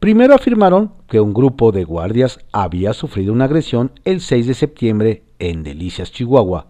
Primero 0.01 0.35
afirmaron 0.35 0.93
que 1.09 1.21
un 1.21 1.35
grupo 1.35 1.73
de 1.73 1.85
guardias 1.85 2.41
había 2.53 2.95
sufrido 2.95 3.35
una 3.35 3.45
agresión 3.45 3.93
el 4.05 4.23
6 4.23 4.47
de 4.47 4.55
septiembre 4.55 5.25
en 5.39 5.63
Delicias, 5.63 6.11
Chihuahua, 6.11 6.69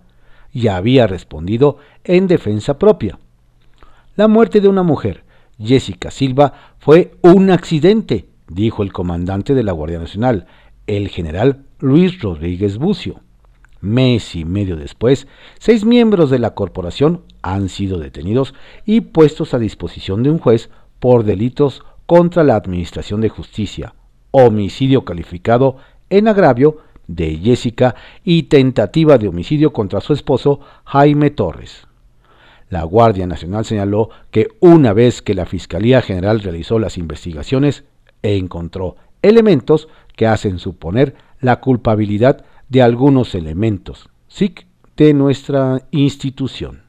y 0.53 0.67
había 0.67 1.07
respondido 1.07 1.77
en 2.03 2.27
defensa 2.27 2.77
propia. 2.77 3.21
La 4.17 4.27
muerte 4.27 4.61
de 4.61 4.67
una 4.67 4.83
mujer, 4.83 5.23
Jessica 5.61 6.11
Silva, 6.11 6.75
fue 6.81 7.13
un 7.23 7.51
accidente, 7.51 8.27
dijo 8.49 8.83
el 8.83 8.93
comandante 8.93 9.55
de 9.55 9.63
la 9.63 9.71
Guardia 9.71 10.01
Nacional, 10.01 10.49
el 10.89 11.09
general 11.09 11.67
Luis 11.79 12.21
Rodríguez 12.21 12.79
Bucio. 12.79 13.21
Mes 13.81 14.35
y 14.35 14.45
medio 14.45 14.75
después, 14.75 15.29
seis 15.61 15.85
miembros 15.85 16.31
de 16.31 16.41
la 16.41 16.55
corporación 16.55 17.23
han 17.43 17.69
sido 17.69 18.01
detenidos 18.01 18.55
y 18.85 19.03
puestos 19.03 19.55
a 19.55 19.61
disposición 19.61 20.25
de 20.25 20.31
un 20.31 20.39
juez 20.39 20.69
por 20.99 21.23
delitos 21.23 21.85
contra 22.11 22.43
la 22.43 22.57
Administración 22.57 23.21
de 23.21 23.29
Justicia, 23.29 23.95
homicidio 24.33 25.05
calificado 25.05 25.77
en 26.09 26.27
agravio 26.27 26.79
de 27.07 27.37
Jessica 27.37 27.95
y 28.25 28.43
tentativa 28.43 29.17
de 29.17 29.29
homicidio 29.29 29.73
contra 29.73 30.01
su 30.01 30.13
esposo 30.13 30.59
Jaime 30.87 31.31
Torres. 31.31 31.87
La 32.69 32.83
Guardia 32.83 33.29
Nacional 33.29 33.65
señaló 33.65 34.11
que 34.33 34.49
una 34.59 34.93
vez 34.93 35.23
que 35.23 35.35
la 35.35 35.47
Fiscalía 35.47 36.03
General 36.03 36.41
realizó 36.41 36.81
las 36.81 36.99
investigaciones, 36.99 37.85
encontró 38.25 38.97
elementos 39.23 39.87
que 40.17 40.27
hacen 40.27 40.59
suponer 40.59 41.15
la 41.39 41.61
culpabilidad 41.61 42.45
de 42.69 42.83
algunos 42.83 43.37
elementos, 43.37 44.09
SIC, 44.27 44.67
de 44.97 45.15
nuestra 45.15 45.83
institución. 45.93 46.83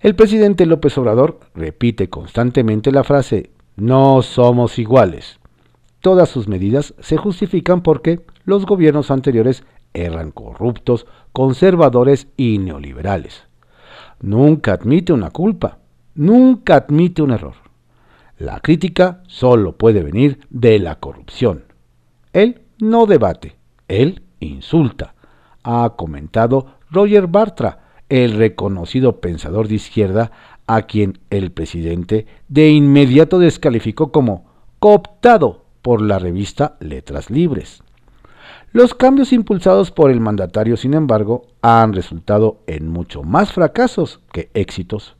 El 0.00 0.14
presidente 0.14 0.64
López 0.64 0.96
Obrador 0.96 1.38
repite 1.54 2.08
constantemente 2.08 2.92
la 2.92 3.04
frase 3.04 3.50
no 3.80 4.20
somos 4.20 4.78
iguales. 4.78 5.40
Todas 6.00 6.28
sus 6.28 6.48
medidas 6.48 6.94
se 7.00 7.16
justifican 7.16 7.82
porque 7.82 8.20
los 8.44 8.66
gobiernos 8.66 9.10
anteriores 9.10 9.64
eran 9.94 10.32
corruptos, 10.32 11.06
conservadores 11.32 12.28
y 12.36 12.58
neoliberales. 12.58 13.44
Nunca 14.20 14.74
admite 14.74 15.14
una 15.14 15.30
culpa, 15.30 15.78
nunca 16.14 16.76
admite 16.76 17.22
un 17.22 17.30
error. 17.30 17.54
La 18.38 18.60
crítica 18.60 19.22
solo 19.26 19.76
puede 19.76 20.02
venir 20.02 20.40
de 20.50 20.78
la 20.78 20.96
corrupción. 20.96 21.64
Él 22.34 22.60
no 22.78 23.06
debate, 23.06 23.56
él 23.88 24.22
insulta, 24.40 25.14
ha 25.62 25.94
comentado 25.96 26.66
Roger 26.90 27.28
Bartra, 27.28 27.80
el 28.10 28.32
reconocido 28.32 29.20
pensador 29.20 29.68
de 29.68 29.76
izquierda 29.76 30.32
a 30.72 30.82
quien 30.82 31.18
el 31.30 31.50
presidente 31.50 32.26
de 32.46 32.70
inmediato 32.70 33.40
descalificó 33.40 34.12
como 34.12 34.44
cooptado 34.78 35.64
por 35.82 36.00
la 36.00 36.20
revista 36.20 36.76
Letras 36.78 37.28
Libres. 37.28 37.82
Los 38.70 38.94
cambios 38.94 39.32
impulsados 39.32 39.90
por 39.90 40.12
el 40.12 40.20
mandatario, 40.20 40.76
sin 40.76 40.94
embargo, 40.94 41.42
han 41.60 41.92
resultado 41.92 42.60
en 42.68 42.88
mucho 42.88 43.24
más 43.24 43.52
fracasos 43.52 44.20
que 44.32 44.48
éxitos. 44.54 45.16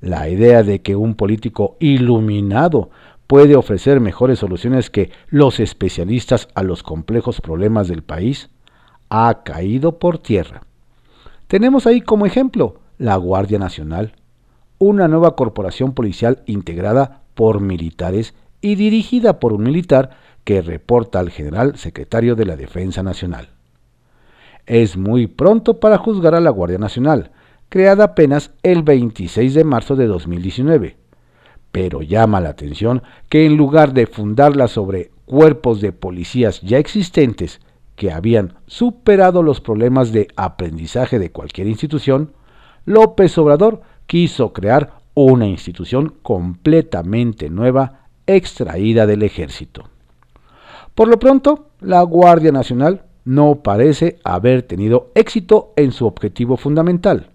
La 0.00 0.28
idea 0.28 0.62
de 0.62 0.80
que 0.80 0.94
un 0.94 1.16
político 1.16 1.76
iluminado 1.80 2.90
puede 3.26 3.56
ofrecer 3.56 3.98
mejores 3.98 4.38
soluciones 4.38 4.90
que 4.90 5.10
los 5.26 5.58
especialistas 5.58 6.46
a 6.54 6.62
los 6.62 6.84
complejos 6.84 7.40
problemas 7.40 7.88
del 7.88 8.02
país 8.02 8.48
ha 9.08 9.42
caído 9.42 9.98
por 9.98 10.18
tierra. 10.18 10.62
Tenemos 11.48 11.88
ahí 11.88 12.00
como 12.00 12.26
ejemplo 12.26 12.78
la 12.96 13.16
Guardia 13.16 13.58
Nacional, 13.58 14.12
una 14.78 15.08
nueva 15.08 15.36
corporación 15.36 15.92
policial 15.92 16.42
integrada 16.46 17.22
por 17.34 17.60
militares 17.60 18.34
y 18.60 18.74
dirigida 18.74 19.40
por 19.40 19.52
un 19.52 19.62
militar 19.62 20.10
que 20.44 20.62
reporta 20.62 21.20
al 21.20 21.30
general 21.30 21.76
secretario 21.76 22.34
de 22.34 22.46
la 22.46 22.56
Defensa 22.56 23.02
Nacional. 23.02 23.50
Es 24.66 24.96
muy 24.96 25.26
pronto 25.26 25.80
para 25.80 25.98
juzgar 25.98 26.34
a 26.34 26.40
la 26.40 26.50
Guardia 26.50 26.78
Nacional, 26.78 27.30
creada 27.68 28.04
apenas 28.04 28.50
el 28.62 28.82
26 28.82 29.54
de 29.54 29.64
marzo 29.64 29.96
de 29.96 30.06
2019, 30.06 30.96
pero 31.72 32.02
llama 32.02 32.40
la 32.40 32.50
atención 32.50 33.02
que 33.28 33.46
en 33.46 33.56
lugar 33.56 33.92
de 33.92 34.06
fundarla 34.06 34.68
sobre 34.68 35.10
cuerpos 35.26 35.80
de 35.80 35.92
policías 35.92 36.60
ya 36.62 36.78
existentes 36.78 37.60
que 37.94 38.12
habían 38.12 38.54
superado 38.66 39.42
los 39.42 39.60
problemas 39.60 40.12
de 40.12 40.28
aprendizaje 40.36 41.18
de 41.18 41.30
cualquier 41.30 41.66
institución, 41.66 42.32
López 42.84 43.36
Obrador 43.36 43.82
quiso 44.08 44.52
crear 44.52 45.02
una 45.14 45.46
institución 45.46 46.14
completamente 46.22 47.50
nueva 47.50 48.06
extraída 48.26 49.06
del 49.06 49.22
ejército. 49.22 49.84
Por 50.94 51.08
lo 51.08 51.18
pronto, 51.20 51.68
la 51.80 52.02
Guardia 52.02 52.50
Nacional 52.50 53.04
no 53.24 53.62
parece 53.62 54.18
haber 54.24 54.62
tenido 54.62 55.12
éxito 55.14 55.72
en 55.76 55.92
su 55.92 56.06
objetivo 56.06 56.56
fundamental, 56.56 57.30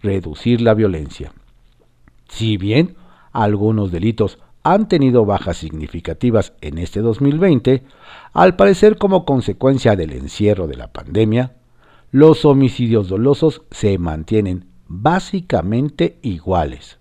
reducir 0.00 0.60
la 0.60 0.74
violencia. 0.74 1.32
Si 2.28 2.56
bien 2.56 2.94
algunos 3.32 3.90
delitos 3.90 4.38
han 4.62 4.88
tenido 4.88 5.26
bajas 5.26 5.56
significativas 5.56 6.52
en 6.60 6.78
este 6.78 7.00
2020, 7.00 7.82
al 8.32 8.54
parecer 8.54 8.96
como 8.96 9.24
consecuencia 9.24 9.96
del 9.96 10.12
encierro 10.12 10.68
de 10.68 10.76
la 10.76 10.92
pandemia, 10.92 11.56
los 12.12 12.44
homicidios 12.44 13.08
dolosos 13.08 13.62
se 13.72 13.98
mantienen 13.98 14.71
básicamente 14.92 16.18
iguales, 16.20 16.98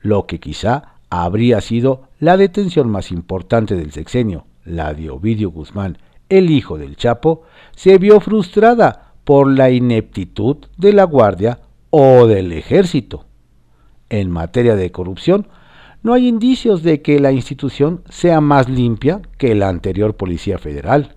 lo 0.00 0.26
que 0.26 0.40
quizá 0.40 0.94
habría 1.10 1.60
sido 1.60 2.08
la 2.18 2.38
detención 2.38 2.88
más 2.88 3.12
importante 3.12 3.76
del 3.76 3.92
sexenio, 3.92 4.46
la 4.64 4.94
de 4.94 5.10
Ovidio 5.10 5.50
Guzmán, 5.50 5.98
el 6.30 6.50
hijo 6.50 6.78
del 6.78 6.96
Chapo, 6.96 7.42
se 7.76 7.98
vio 7.98 8.20
frustrada 8.20 9.12
por 9.24 9.50
la 9.50 9.70
ineptitud 9.70 10.56
de 10.78 10.94
la 10.94 11.04
Guardia 11.04 11.60
o 11.90 12.26
del 12.26 12.52
Ejército. 12.52 13.26
En 14.08 14.30
materia 14.30 14.74
de 14.74 14.90
corrupción, 14.90 15.48
no 16.02 16.14
hay 16.14 16.26
indicios 16.26 16.82
de 16.82 17.02
que 17.02 17.20
la 17.20 17.32
institución 17.32 18.02
sea 18.08 18.40
más 18.40 18.68
limpia 18.70 19.20
que 19.36 19.54
la 19.54 19.68
anterior 19.68 20.16
Policía 20.16 20.56
Federal. 20.56 21.16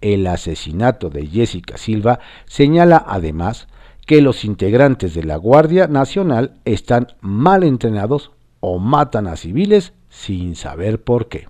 El 0.00 0.26
asesinato 0.26 1.10
de 1.10 1.26
Jessica 1.26 1.76
Silva 1.76 2.18
señala 2.46 3.04
además 3.06 3.68
que 4.06 4.20
los 4.20 4.44
integrantes 4.44 5.14
de 5.14 5.24
la 5.24 5.36
Guardia 5.36 5.86
Nacional 5.86 6.54
están 6.64 7.08
mal 7.20 7.62
entrenados 7.64 8.32
o 8.60 8.78
matan 8.78 9.26
a 9.26 9.36
civiles 9.36 9.92
sin 10.08 10.56
saber 10.56 11.02
por 11.02 11.28
qué. 11.28 11.48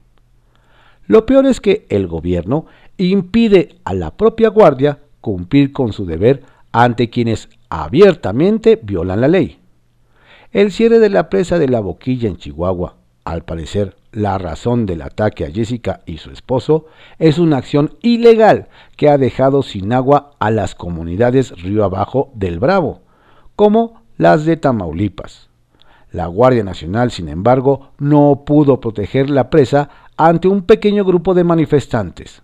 Lo 1.07 1.27
peor 1.27 1.47
es 1.47 1.61
que 1.61 1.87
el 1.89 2.07
gobierno 2.07 2.67
impide 2.97 3.77
a 3.85 3.95
la 3.95 4.17
propia 4.17 4.49
Guardia 4.49 5.01
cumplir 5.21 5.73
con 5.73 5.93
su 5.93 6.07
deber 6.07 6.43
ante 6.73 7.11
quienes 7.11 7.49
abiertamente 7.69 8.79
violan 8.83 9.21
la 9.21 9.29
ley. 9.29 9.59
El 10.53 10.71
cierre 10.71 10.99
de 10.99 11.11
la 11.11 11.29
presa 11.29 11.59
de 11.59 11.69
la 11.69 11.81
Boquilla 11.81 12.29
en 12.29 12.37
Chihuahua, 12.37 12.97
al 13.25 13.45
parecer 13.45 13.97
la 14.13 14.37
razón 14.39 14.87
del 14.87 15.03
ataque 15.03 15.47
a 15.47 15.51
Jessica 15.51 16.03
y 16.07 16.19
su 16.19 16.31
esposo, 16.31 16.87
es 17.19 17.39
una 17.39 17.57
acción 17.57 17.97
ilegal 18.03 18.69
que 18.97 19.09
ha 19.09 19.19
dejado 19.19 19.63
sin 19.63 19.93
agua 19.93 20.33
a 20.39 20.51
las 20.51 20.75
comunidades 20.75 21.51
río 21.63 21.85
abajo 21.85 22.31
del 22.35 22.61
Bravo, 22.61 23.01
como 23.57 24.03
las 24.19 24.45
de 24.45 24.57
Tamaulipas. 24.57 25.49
La 26.11 26.27
Guardia 26.27 26.63
Nacional, 26.63 27.11
sin 27.11 27.29
embargo, 27.29 27.93
no 27.99 28.43
pudo 28.45 28.81
proteger 28.81 29.31
la 29.31 29.49
presa 29.49 29.89
ante 30.19 30.47
un 30.47 30.63
pequeño 30.63 31.05
grupo 31.07 31.33
de 31.33 31.45
manifestantes. 31.45 32.43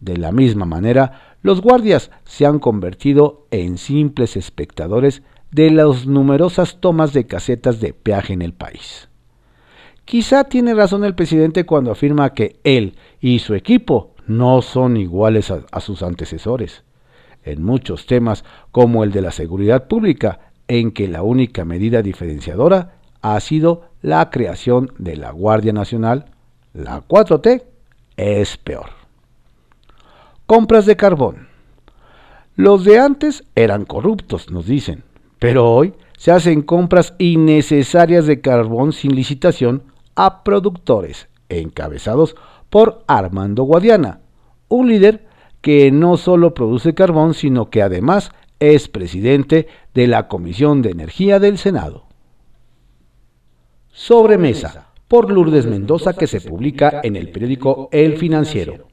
De 0.00 0.16
la 0.16 0.32
misma 0.32 0.66
manera, 0.66 1.36
los 1.40 1.62
guardias 1.62 2.10
se 2.24 2.46
han 2.46 2.58
convertido 2.58 3.46
en 3.52 3.78
simples 3.78 4.36
espectadores 4.36 5.22
de 5.52 5.70
las 5.70 6.06
numerosas 6.06 6.78
tomas 6.80 7.12
de 7.12 7.26
casetas 7.26 7.80
de 7.80 7.92
peaje 7.92 8.32
en 8.32 8.42
el 8.42 8.52
país. 8.52 9.08
Quizá 10.06 10.44
tiene 10.44 10.72
razón 10.72 11.04
el 11.04 11.16
presidente 11.16 11.66
cuando 11.66 11.90
afirma 11.90 12.32
que 12.32 12.60
él 12.62 12.94
y 13.20 13.40
su 13.40 13.54
equipo 13.54 14.14
no 14.28 14.62
son 14.62 14.96
iguales 14.96 15.50
a, 15.50 15.80
sus 15.80 16.04
antecesores. 16.04 16.84
En 17.42 17.64
muchos 17.64 18.06
temas, 18.06 18.44
como 18.70 19.02
el 19.02 19.10
de 19.10 19.20
la 19.20 19.32
seguridad 19.32 19.88
pública, 19.88 20.52
en 20.68 20.92
que 20.92 21.08
la 21.08 21.24
única 21.24 21.64
medida 21.64 22.02
diferenciadora 22.02 22.98
ha 23.20 23.38
sido 23.40 23.90
la 24.00 24.30
creación 24.30 24.92
de 24.96 25.16
la 25.16 25.32
Guardia 25.32 25.72
Nacional, 25.72 26.26
la 26.72 27.02
4T 27.02 27.64
es 28.16 28.56
peor. 28.58 28.90
Compras 30.46 30.86
de 30.86 30.94
carbón. 30.94 31.48
Los 32.54 32.84
de 32.84 33.00
antes 33.00 33.42
eran 33.56 33.84
corruptos, 33.84 34.52
nos 34.52 34.66
dicen. 34.66 35.02
Pero 35.40 35.68
hoy 35.68 35.94
se 36.16 36.30
hacen 36.30 36.62
compras 36.62 37.14
innecesarias 37.18 38.26
de 38.26 38.40
carbón 38.40 38.92
sin 38.92 39.16
licitación 39.16 39.82
a 40.16 40.42
productores, 40.42 41.28
encabezados 41.48 42.34
por 42.70 43.04
Armando 43.06 43.62
Guadiana, 43.62 44.20
un 44.68 44.88
líder 44.88 45.26
que 45.60 45.90
no 45.92 46.16
solo 46.16 46.54
produce 46.54 46.94
carbón, 46.94 47.34
sino 47.34 47.70
que 47.70 47.82
además 47.82 48.32
es 48.58 48.88
presidente 48.88 49.68
de 49.94 50.06
la 50.06 50.28
Comisión 50.28 50.82
de 50.82 50.90
Energía 50.90 51.38
del 51.38 51.58
Senado. 51.58 52.04
Sobremesa, 53.90 54.88
por 55.08 55.30
Lourdes 55.30 55.66
Mendoza, 55.66 56.14
que 56.14 56.26
se 56.26 56.40
publica 56.40 57.00
en 57.02 57.16
el 57.16 57.30
periódico 57.30 57.88
El 57.92 58.16
Financiero. 58.16 58.88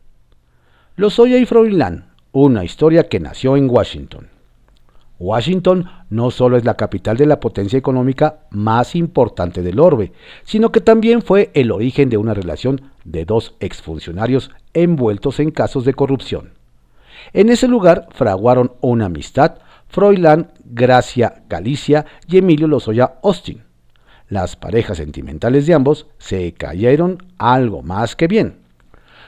Lozoya 0.95 1.37
y 1.37 1.45
Froilán, 1.45 2.13
una 2.31 2.63
historia 2.63 3.07
que 3.09 3.19
nació 3.19 3.57
en 3.57 3.69
Washington. 3.69 4.32
Washington 5.19 5.85
no 6.09 6.31
solo 6.31 6.57
es 6.57 6.65
la 6.65 6.75
capital 6.75 7.17
de 7.17 7.25
la 7.25 7.39
potencia 7.39 7.77
económica 7.77 8.39
más 8.49 8.95
importante 8.95 9.61
del 9.61 9.79
orbe, 9.79 10.11
sino 10.43 10.71
que 10.71 10.81
también 10.81 11.21
fue 11.21 11.51
el 11.53 11.71
origen 11.71 12.09
de 12.09 12.17
una 12.17 12.33
relación 12.33 12.81
de 13.05 13.25
dos 13.25 13.55
exfuncionarios 13.59 14.51
envueltos 14.73 15.39
en 15.39 15.51
casos 15.51 15.85
de 15.85 15.93
corrupción. 15.93 16.53
En 17.31 17.49
ese 17.49 17.67
lugar 17.67 18.07
fraguaron 18.11 18.73
una 18.81 19.05
amistad 19.05 19.59
Froilán 19.87 20.51
Gracia 20.65 21.43
Galicia 21.47 22.05
y 22.27 22.37
Emilio 22.37 22.67
Lozoya 22.67 23.13
Austin. 23.23 23.63
Las 24.27 24.55
parejas 24.55 24.97
sentimentales 24.97 25.67
de 25.67 25.75
ambos 25.75 26.07
se 26.17 26.53
cayeron 26.53 27.19
algo 27.37 27.83
más 27.83 28.15
que 28.15 28.27
bien. 28.27 28.57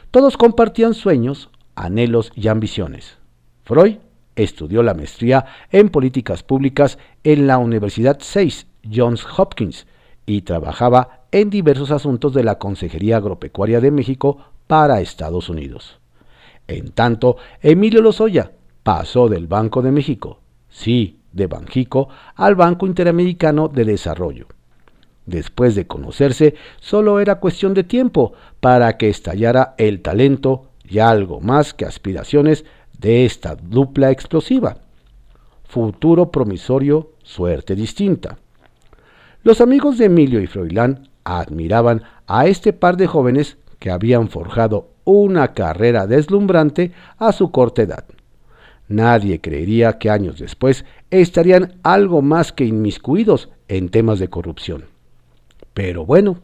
Todos 0.10 0.38
compartían 0.38 0.94
sueños, 0.94 1.50
anhelos 1.76 2.32
y 2.36 2.48
ambiciones. 2.48 3.18
Freud 3.64 3.98
Estudió 4.36 4.84
la 4.84 4.94
maestría 4.94 5.46
en 5.72 5.90
políticas 5.90 6.44
públicas 6.44 6.98
en 7.24 7.48
la 7.48 7.58
Universidad 7.58 8.18
6 8.20 8.68
Johns 8.94 9.26
Hopkins 9.38 9.88
y 10.26 10.42
trabajaba 10.42 11.26
en 11.32 11.50
diversos 11.50 11.92
asuntos 11.92 12.34
de 12.34 12.44
la 12.44 12.58
Consejería 12.58 13.18
Agropecuaria 13.18 13.80
de 13.80 13.92
México 13.92 14.38
para 14.68 15.02
Estados 15.02 15.50
Unidos. 15.50 16.00
En 16.68 16.92
tanto, 16.92 17.38
Emilio 17.62 18.02
Lozoya 18.02 18.52
pasó 18.84 19.30
del 19.30 19.48
Banco 19.48 19.82
de 19.82 19.92
México, 19.92 20.40
sí, 20.70 21.20
de 21.32 21.48
Banjico, 21.48 22.10
al 22.36 22.56
Banco 22.56 22.88
Interamericano 22.88 23.68
de 23.68 23.86
Desarrollo. 23.86 24.48
Después 25.26 25.76
de 25.76 25.88
conocerse, 25.88 26.56
solo 26.80 27.20
era 27.20 27.40
cuestión 27.40 27.74
de 27.74 27.84
tiempo 27.84 28.34
para 28.60 28.98
que 28.98 29.10
estallara 29.10 29.76
el 29.78 30.02
talento 30.02 30.70
y 30.84 31.00
algo 31.00 31.42
más 31.42 31.74
que 31.74 31.86
aspiraciones 31.86 32.66
de 33.00 33.26
esta 33.26 33.56
dupla 33.56 34.12
explosiva. 34.12 34.78
Futuro 35.64 36.32
promisorio, 36.32 37.12
suerte 37.24 37.76
distinta. 37.76 38.38
Los 39.44 39.62
amigos 39.62 39.98
de 39.98 40.06
Emilio 40.06 40.42
y 40.42 40.48
Froilán 40.48 41.10
admiraban 41.24 42.04
a 42.28 42.48
este 42.48 42.74
par 42.74 42.98
de 42.98 43.08
jóvenes 43.08 43.58
que 43.80 43.92
habían 43.92 44.30
forjado 44.30 44.90
una 45.04 45.54
carrera 45.54 46.08
deslumbrante 46.08 46.92
a 47.18 47.32
su 47.32 47.52
corta 47.52 47.84
edad. 47.84 48.06
Nadie 48.88 49.42
creería 49.42 49.98
que 49.98 50.10
años 50.10 50.38
después 50.38 50.86
estarían 51.10 51.76
algo 51.84 52.22
más 52.22 52.52
que 52.52 52.66
inmiscuidos 52.66 53.50
en 53.68 53.90
temas 53.90 54.20
de 54.20 54.30
corrupción. 54.30 54.86
Pero 55.74 56.06
bueno, 56.06 56.40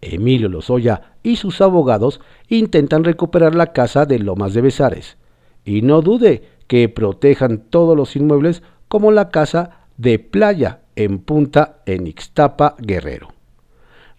Emilio 0.00 0.48
Lozoya 0.48 1.14
y 1.22 1.36
sus 1.36 1.60
abogados 1.60 2.20
intentan 2.48 3.04
recuperar 3.04 3.54
la 3.54 3.72
casa 3.72 4.06
de 4.06 4.18
Lomas 4.18 4.54
de 4.54 4.62
Besares, 4.62 5.16
y 5.64 5.82
no 5.82 6.02
dude 6.02 6.42
que 6.66 6.88
protejan 6.88 7.58
todos 7.70 7.96
los 7.96 8.16
inmuebles 8.16 8.62
como 8.88 9.12
la 9.12 9.30
casa 9.30 9.86
de 9.96 10.18
playa 10.18 10.80
en 10.96 11.18
Punta 11.18 11.82
en 11.86 12.06
Ixtapa, 12.06 12.76
Guerrero. 12.78 13.28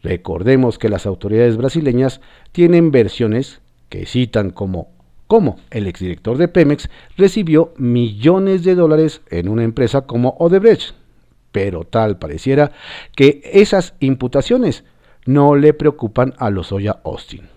Recordemos 0.02 0.78
que 0.78 0.90
las 0.90 1.06
autoridades 1.06 1.58
brasileñas 1.58 2.22
tienen 2.52 2.92
versiones 2.92 3.62
que 3.90 4.06
citan 4.06 4.50
como 4.50 4.90
cómo 5.28 5.58
el 5.72 5.88
exdirector 5.88 6.38
de 6.38 6.48
Pemex 6.48 6.90
recibió 7.18 7.74
millones 7.78 8.64
de 8.64 8.76
dólares 8.76 9.22
en 9.30 9.48
una 9.50 9.64
empresa 9.64 10.02
como 10.02 10.36
Odebrecht, 10.40 10.94
pero 11.52 11.86
tal 11.86 12.18
pareciera 12.18 12.72
que 13.16 13.42
esas 13.54 13.96
imputaciones 14.00 14.84
no 15.26 15.56
le 15.56 15.74
preocupan 15.74 16.34
a 16.38 16.50
los 16.50 16.72
Oya 16.72 17.00
Austin. 17.04 17.48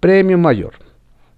Premio 0.00 0.38
mayor. 0.38 0.74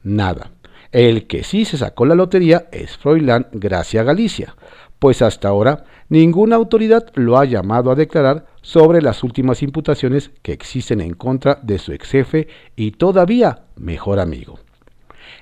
Nada. 0.03 0.51
El 0.93 1.27
que 1.29 1.45
sí 1.45 1.65
se 1.65 1.79
sacó 1.79 2.05
la 2.05 2.17
lotería 2.17 2.67
es 2.73 2.97
Froilán 2.97 3.47
Gracia 3.53 4.03
Galicia, 4.03 4.57
pues 4.99 5.23
hasta 5.23 5.49
ahora 5.49 5.85
ninguna 6.09 6.57
autoridad 6.57 7.07
lo 7.15 7.39
ha 7.39 7.45
llamado 7.45 7.91
a 7.91 7.95
declarar 7.95 8.47
sobre 8.61 9.01
las 9.01 9.23
últimas 9.23 9.63
imputaciones 9.63 10.31
que 10.43 10.53
existen 10.53 11.01
en 11.01 11.15
contra 11.15 11.61
de 11.63 11.79
su 11.79 11.93
ex 11.93 12.11
jefe 12.11 12.49
y 12.75 12.93
todavía 12.93 13.63
mejor 13.77 14.19
amigo. 14.19 14.59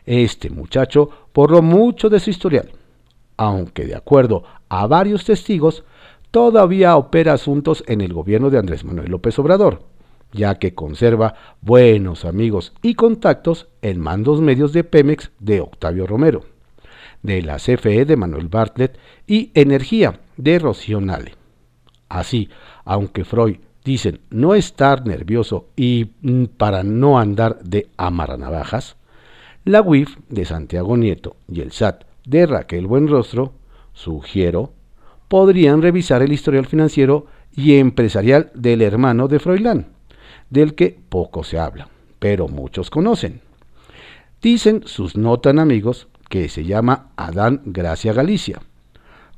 Este 0.05 0.51
muchacho, 0.51 1.11
lo 1.35 1.63
mucho 1.63 2.11
de 2.11 2.21
su 2.21 2.31
historial, 2.31 2.71
aunque 3.37 3.87
de 3.87 3.95
acuerdo 3.95 4.43
a 4.69 4.87
varios 4.87 5.25
testigos, 5.25 5.85
todavía 6.31 6.97
opera 6.97 7.33
asuntos 7.33 7.85
en 7.87 8.01
el 8.01 8.13
gobierno 8.13 8.51
de 8.51 8.59
Andrés 8.59 8.85
Manuel 8.85 9.11
López 9.11 9.39
Obrador, 9.39 9.85
ya 10.33 10.57
que 10.57 10.75
conserva 10.75 11.35
buenos 11.61 12.25
amigos 12.25 12.73
y 12.83 12.95
contactos 12.95 13.69
en 13.83 14.01
mandos 14.01 14.41
medios 14.41 14.73
de 14.73 14.85
Pemex 14.85 15.31
de 15.39 15.61
Octavio 15.61 16.07
Romero, 16.07 16.45
de 17.23 17.43
la 17.43 17.57
CFE 17.57 18.05
de 18.05 18.17
Manuel 18.17 18.49
Bartlett 18.49 18.99
y 19.27 19.51
Energía 19.55 20.21
de 20.37 20.59
Rocío 20.59 21.01
Nale. 21.01 21.35
Así, 22.09 22.49
aunque 22.85 23.25
Freud 23.25 23.57
dicen 23.85 24.21
no 24.31 24.55
estar 24.55 25.07
nervioso 25.07 25.69
y 25.77 26.13
mm, 26.21 26.45
para 26.57 26.83
no 26.83 27.19
andar 27.19 27.59
de 27.63 27.89
amaranavajas, 27.97 28.97
la 29.65 29.83
UIF 29.83 30.17
de 30.29 30.45
Santiago 30.45 30.97
Nieto 30.97 31.37
y 31.49 31.61
el 31.61 31.73
SAT 31.73 32.05
de 32.25 32.47
Raquel 32.47 32.87
Buenrostro, 32.87 33.53
sugiero, 33.93 34.73
podrían 35.29 35.83
revisar 35.83 36.23
el 36.23 36.33
historial 36.33 36.67
financiero 36.67 37.27
y 37.55 37.77
empresarial 37.79 38.51
del 38.55 38.83
hermano 38.83 39.29
de 39.29 39.39
Froilán, 39.39 39.98
del 40.51 40.75
que 40.75 40.99
poco 41.09 41.45
se 41.45 41.59
habla, 41.59 41.89
pero 42.19 42.49
muchos 42.49 42.91
conocen. 42.91 43.41
Dicen 44.41 44.83
sus 44.87 45.17
no 45.17 45.41
tan 45.41 45.59
amigos 45.59 46.09
que 46.29 46.49
se 46.49 46.65
llama 46.65 47.11
Adán 47.17 47.63
Gracia 47.65 48.13
Galicia. 48.13 48.61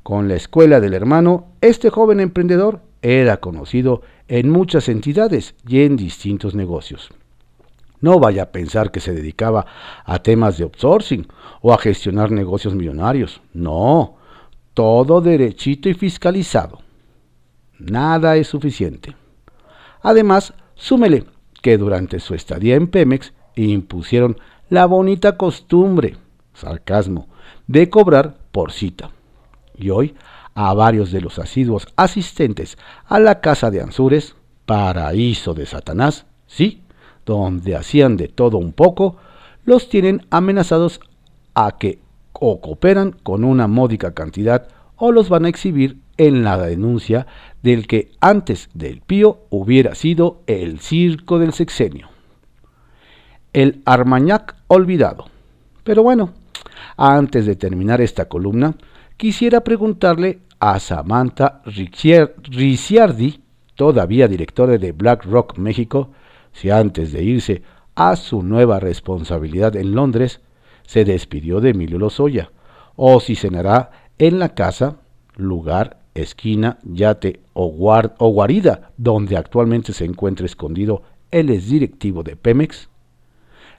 Con 0.03 0.27
la 0.27 0.35
escuela 0.35 0.79
del 0.79 0.93
hermano, 0.93 1.47
este 1.61 1.89
joven 1.89 2.19
emprendedor 2.19 2.81
era 3.01 3.37
conocido 3.37 4.01
en 4.27 4.49
muchas 4.49 4.89
entidades 4.89 5.55
y 5.67 5.81
en 5.81 5.95
distintos 5.95 6.55
negocios. 6.55 7.09
No 7.99 8.19
vaya 8.19 8.43
a 8.43 8.51
pensar 8.51 8.91
que 8.91 8.99
se 8.99 9.13
dedicaba 9.13 9.65
a 10.05 10.19
temas 10.19 10.57
de 10.57 10.63
outsourcing 10.63 11.27
o 11.61 11.73
a 11.73 11.77
gestionar 11.77 12.31
negocios 12.31 12.73
millonarios. 12.73 13.41
No, 13.53 14.15
todo 14.73 15.21
derechito 15.21 15.87
y 15.87 15.93
fiscalizado. 15.93 16.79
Nada 17.77 18.37
es 18.37 18.47
suficiente. 18.47 19.15
Además, 20.01 20.53
súmele 20.81 21.25
que 21.61 21.77
durante 21.77 22.19
su 22.19 22.33
estadía 22.33 22.75
en 22.75 22.87
Pemex 22.87 23.33
impusieron 23.55 24.37
la 24.69 24.85
bonita 24.87 25.37
costumbre, 25.37 26.17
sarcasmo, 26.53 27.27
de 27.67 27.89
cobrar 27.89 28.37
por 28.51 28.71
cita. 28.71 29.11
Y 29.77 29.91
hoy, 29.91 30.15
a 30.55 30.73
varios 30.73 31.11
de 31.11 31.21
los 31.21 31.37
asiduos 31.37 31.87
asistentes 31.95 32.77
a 33.05 33.19
la 33.19 33.41
casa 33.41 33.69
de 33.69 33.81
Ansures, 33.81 34.35
paraíso 34.65 35.53
de 35.53 35.67
Satanás, 35.67 36.25
sí, 36.47 36.81
donde 37.25 37.75
hacían 37.75 38.17
de 38.17 38.27
todo 38.27 38.57
un 38.57 38.73
poco, 38.73 39.17
los 39.63 39.87
tienen 39.87 40.25
amenazados 40.31 40.99
a 41.53 41.77
que 41.77 41.99
o 42.33 42.59
cooperan 42.59 43.11
con 43.11 43.43
una 43.43 43.67
módica 43.67 44.13
cantidad 44.13 44.67
o 44.95 45.11
los 45.11 45.29
van 45.29 45.45
a 45.45 45.49
exhibir 45.49 45.99
en 46.17 46.43
la 46.43 46.57
denuncia 46.57 47.27
del 47.61 47.87
que 47.87 48.11
antes 48.19 48.69
del 48.73 49.01
pío 49.01 49.45
hubiera 49.49 49.95
sido 49.95 50.41
el 50.47 50.79
circo 50.79 51.39
del 51.39 51.53
sexenio. 51.53 52.09
El 53.53 53.81
Armañac 53.85 54.55
olvidado. 54.67 55.25
Pero 55.83 56.03
bueno, 56.03 56.33
antes 56.97 57.45
de 57.45 57.55
terminar 57.55 58.01
esta 58.01 58.25
columna, 58.25 58.75
quisiera 59.17 59.61
preguntarle 59.61 60.39
a 60.59 60.79
Samantha 60.79 61.61
Ricciardi, 61.65 63.41
todavía 63.75 64.27
directora 64.27 64.77
de 64.77 64.91
BlackRock 64.91 65.57
México, 65.57 66.11
si 66.51 66.69
antes 66.69 67.11
de 67.11 67.23
irse 67.23 67.63
a 67.95 68.15
su 68.15 68.43
nueva 68.43 68.79
responsabilidad 68.79 69.75
en 69.75 69.95
Londres, 69.95 70.41
se 70.85 71.05
despidió 71.05 71.61
de 71.61 71.69
Emilio 71.69 71.97
Lozoya, 71.97 72.51
o 72.95 73.19
si 73.19 73.35
cenará 73.35 73.91
en 74.17 74.39
la 74.39 74.49
casa, 74.49 74.97
lugar, 75.35 76.00
esquina, 76.15 76.77
yate 76.83 77.39
o, 77.53 77.65
o 78.17 78.29
guarida 78.29 78.91
donde 78.97 79.37
actualmente 79.37 79.93
se 79.93 80.05
encuentra 80.05 80.45
escondido 80.45 81.03
el 81.31 81.49
exdirectivo 81.49 82.23
de 82.23 82.35
Pemex. 82.35 82.89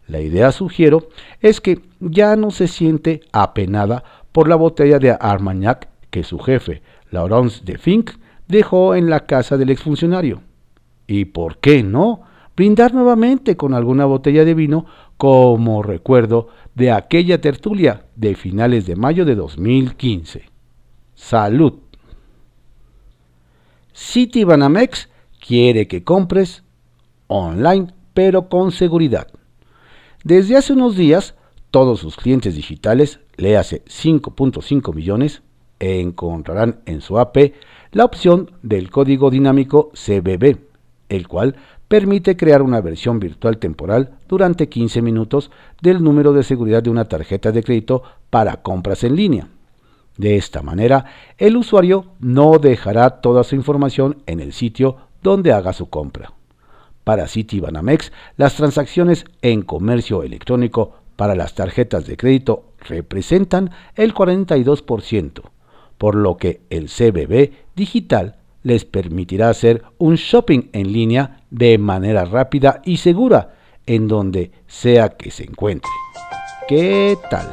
La 0.07 0.21
idea, 0.21 0.51
sugiero, 0.53 1.09
es 1.41 1.61
que 1.61 1.81
ya 2.01 2.37
no 2.37 2.51
se 2.51 2.69
siente 2.69 3.21
apenada 3.33 4.05
por 4.33 4.49
la 4.49 4.57
botella 4.57 4.99
de 4.99 5.17
Armagnac 5.19 5.89
que 6.11 6.25
su 6.25 6.39
jefe, 6.39 6.83
Laurence 7.11 7.65
de 7.65 7.79
Fink, 7.79 8.13
dejó 8.49 8.95
en 8.95 9.09
la 9.09 9.21
casa 9.27 9.57
del 9.57 9.71
exfuncionario. 9.71 10.43
¿Y 11.07 11.27
por 11.27 11.59
qué 11.59 11.83
no? 11.83 12.23
brindar 12.57 12.93
nuevamente 12.95 13.57
con 13.57 13.75
alguna 13.75 14.05
botella 14.05 14.45
de 14.45 14.55
vino 14.55 14.87
como 15.17 15.83
recuerdo 15.83 16.49
de 16.75 16.93
aquella 16.93 17.41
tertulia 17.41 18.07
de 18.17 18.35
finales 18.35 18.87
de 18.87 18.97
mayo 18.97 19.25
de 19.25 19.35
2015. 19.35 20.45
Salud. 21.15 21.75
Citibanamex 23.95 25.09
quiere 25.41 25.89
que 25.89 26.05
compres 26.05 26.63
online 27.27 27.93
pero 28.15 28.49
con 28.49 28.73
seguridad. 28.73 29.29
Desde 30.25 30.57
hace 30.57 30.73
unos 30.73 30.97
días, 30.97 31.35
todos 31.71 32.01
sus 32.01 32.17
clientes 32.17 32.55
digitales, 32.55 33.21
le 33.37 33.57
hace 33.57 33.83
5.5 33.87 34.95
millones, 34.95 35.43
encontrarán 35.81 36.81
en 36.87 37.01
su 37.01 37.19
AP 37.19 37.55
la 37.91 38.05
opción 38.05 38.53
del 38.63 38.91
código 38.91 39.31
dinámico 39.31 39.91
CBB, 39.95 40.59
el 41.09 41.29
cual 41.29 41.57
permite 41.89 42.37
crear 42.37 42.63
una 42.63 42.81
versión 42.81 43.19
virtual 43.19 43.59
temporal 43.59 44.17
durante 44.29 44.69
15 44.69 45.03
minutos 45.03 45.51
del 45.81 46.03
número 46.03 46.33
de 46.33 46.43
seguridad 46.43 46.83
de 46.83 46.91
una 46.91 47.07
tarjeta 47.07 47.53
de 47.53 47.63
crédito 47.63 48.03
para 48.31 48.63
compras 48.63 49.05
en 49.05 49.17
línea. 49.17 49.49
De 50.17 50.37
esta 50.37 50.63
manera, 50.63 51.07
el 51.39 51.57
usuario 51.57 52.07
no 52.21 52.59
dejará 52.59 53.21
toda 53.21 53.45
su 53.45 53.55
información 53.55 54.23
en 54.27 54.41
el 54.41 54.53
sitio 54.53 54.97
donde 55.23 55.53
haga 55.53 55.73
su 55.73 55.89
compra. 55.89 56.33
Para 57.05 57.27
Citibanamex, 57.27 58.13
las 58.37 58.55
transacciones 58.55 59.25
en 59.41 59.63
comercio 59.63 60.23
electrónico 60.23 60.95
para 61.17 61.35
las 61.35 61.55
tarjetas 61.55 62.07
de 62.07 62.17
crédito 62.17 62.65
representan 62.81 63.71
el 63.95 64.15
42%, 64.15 65.43
por 65.99 66.15
lo 66.15 66.37
que 66.37 66.61
el 66.71 66.89
CBB 66.89 67.53
digital 67.75 68.37
les 68.63 68.85
permitirá 68.85 69.49
hacer 69.49 69.83
un 69.99 70.15
shopping 70.15 70.69
en 70.73 70.93
línea 70.93 71.43
de 71.51 71.79
manera 71.79 72.25
rápida 72.25 72.81
y 72.85 72.99
segura 72.99 73.55
en 73.87 74.09
donde 74.09 74.53
sea 74.67 75.11
que 75.11 75.31
se 75.31 75.45
encuentre. 75.45 75.91
¿Qué 76.69 77.17
tal? 77.31 77.53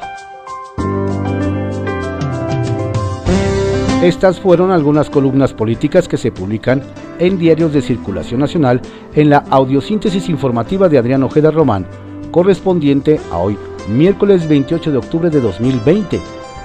Estas 4.02 4.40
fueron 4.40 4.72
algunas 4.72 5.10
columnas 5.10 5.54
políticas 5.54 6.08
que 6.08 6.16
se 6.16 6.32
publican 6.32 6.82
en 7.20 7.38
diarios 7.38 7.74
de 7.74 7.82
circulación 7.82 8.40
nacional 8.40 8.80
en 9.14 9.30
la 9.30 9.44
audiosíntesis 9.50 10.30
informativa 10.30 10.88
de 10.88 10.98
Adrián 10.98 11.22
Ojeda 11.24 11.52
Román, 11.52 11.86
correspondiente 12.32 13.20
a 13.30 13.40
hoy, 13.40 13.58
miércoles 13.90 14.48
28 14.48 14.94
de 14.94 14.98
octubre 14.98 15.30
de 15.30 15.42
2020. 15.42 16.18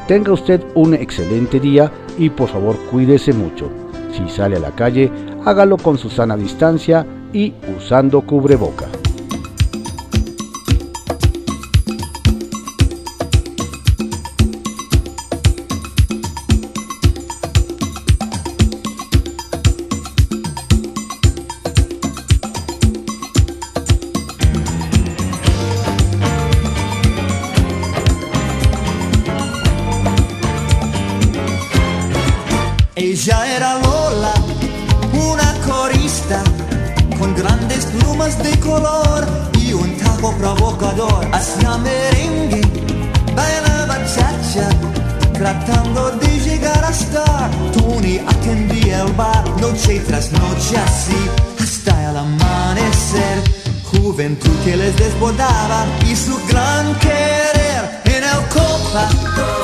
Tenga 0.07 0.33
usted 0.33 0.63
un 0.77 0.95
excelente 0.95 1.59
día 1.59 1.91
y 2.17 2.31
por 2.31 2.51
favor 2.51 2.77
cuídese 2.89 3.33
mucho. 3.33 3.69
Si 4.13 4.29
sale 4.29 4.55
a 4.55 4.61
la 4.61 4.71
calle, 4.71 5.11
hágalo 5.45 5.77
con 5.77 5.99
su 5.99 6.11
sana 6.11 6.37
distancia 6.37 7.05
y 7.33 7.53
usando 7.77 8.21
cubreboca. 8.21 8.87
y 39.61 39.75
un 39.75 39.95
taco 39.99 40.33
provocador 40.39 41.27
hacia 41.33 41.77
merengue. 41.77 42.63
Baila 43.37 43.85
bachacha, 43.87 44.71
tratando 45.35 46.11
de 46.13 46.29
llegar 46.41 46.83
hasta 46.83 47.51
Tony 47.75 48.19
atendía 48.27 49.03
el 49.03 49.13
bar 49.13 49.45
noche 49.61 50.01
tras 50.07 50.33
noche 50.33 50.79
así 50.79 51.29
hasta 51.61 52.11
el 52.11 52.17
amanecer. 52.17 53.43
Juventud 53.85 54.57
que 54.65 54.77
les 54.77 54.97
desbordaba 54.97 55.85
y 56.11 56.17
su 56.17 56.35
gran 56.49 56.95
querer 57.01 58.01
en 58.07 58.25
el 58.25 58.49
copa. 58.49 59.64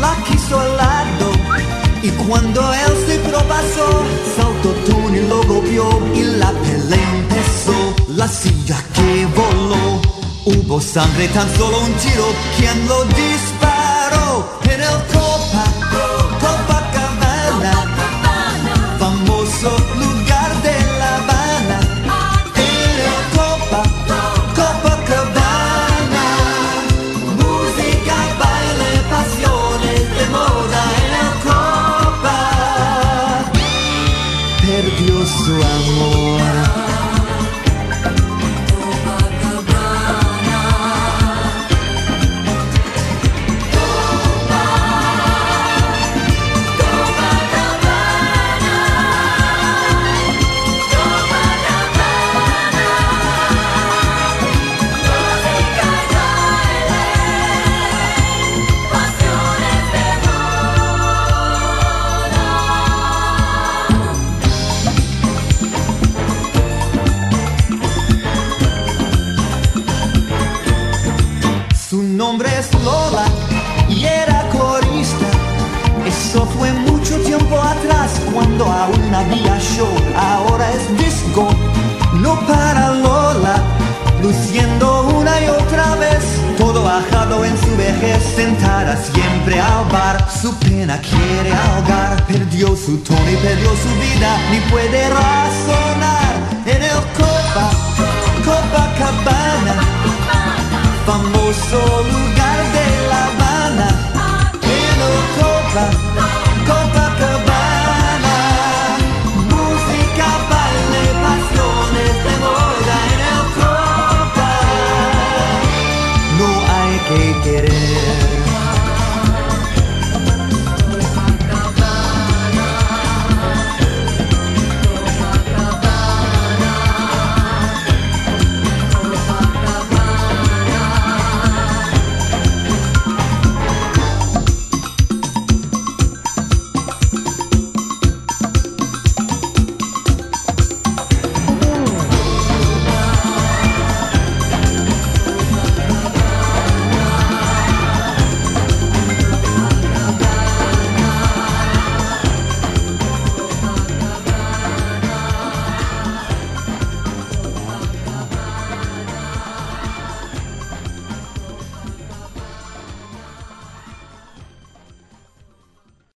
la 0.00 0.16
quiso 0.24 0.58
al 0.58 0.76
lado. 0.76 1.30
Y 2.02 2.10
cuando 2.26 2.60
él 2.72 2.92
se 3.06 3.18
propasó, 3.20 4.02
saltó 4.36 4.70
tú 4.86 5.14
y 5.14 5.20
lo 5.28 5.42
golpeó 5.44 5.88
y 6.14 6.22
la 6.22 6.50
pelea 6.50 7.14
empezó. 7.14 7.94
La 8.08 8.26
silla 8.26 8.82
que 8.94 9.26
voló, 9.26 10.00
hubo 10.44 10.80
sangre, 10.80 11.28
tan 11.28 11.48
solo 11.56 11.78
un 11.78 11.92
tiro. 11.94 12.26
¿Quién 12.58 12.88
lo 12.88 13.04
disparó? 13.04 14.58
En 14.64 14.80
el 14.80 14.98
corazón. 15.12 15.31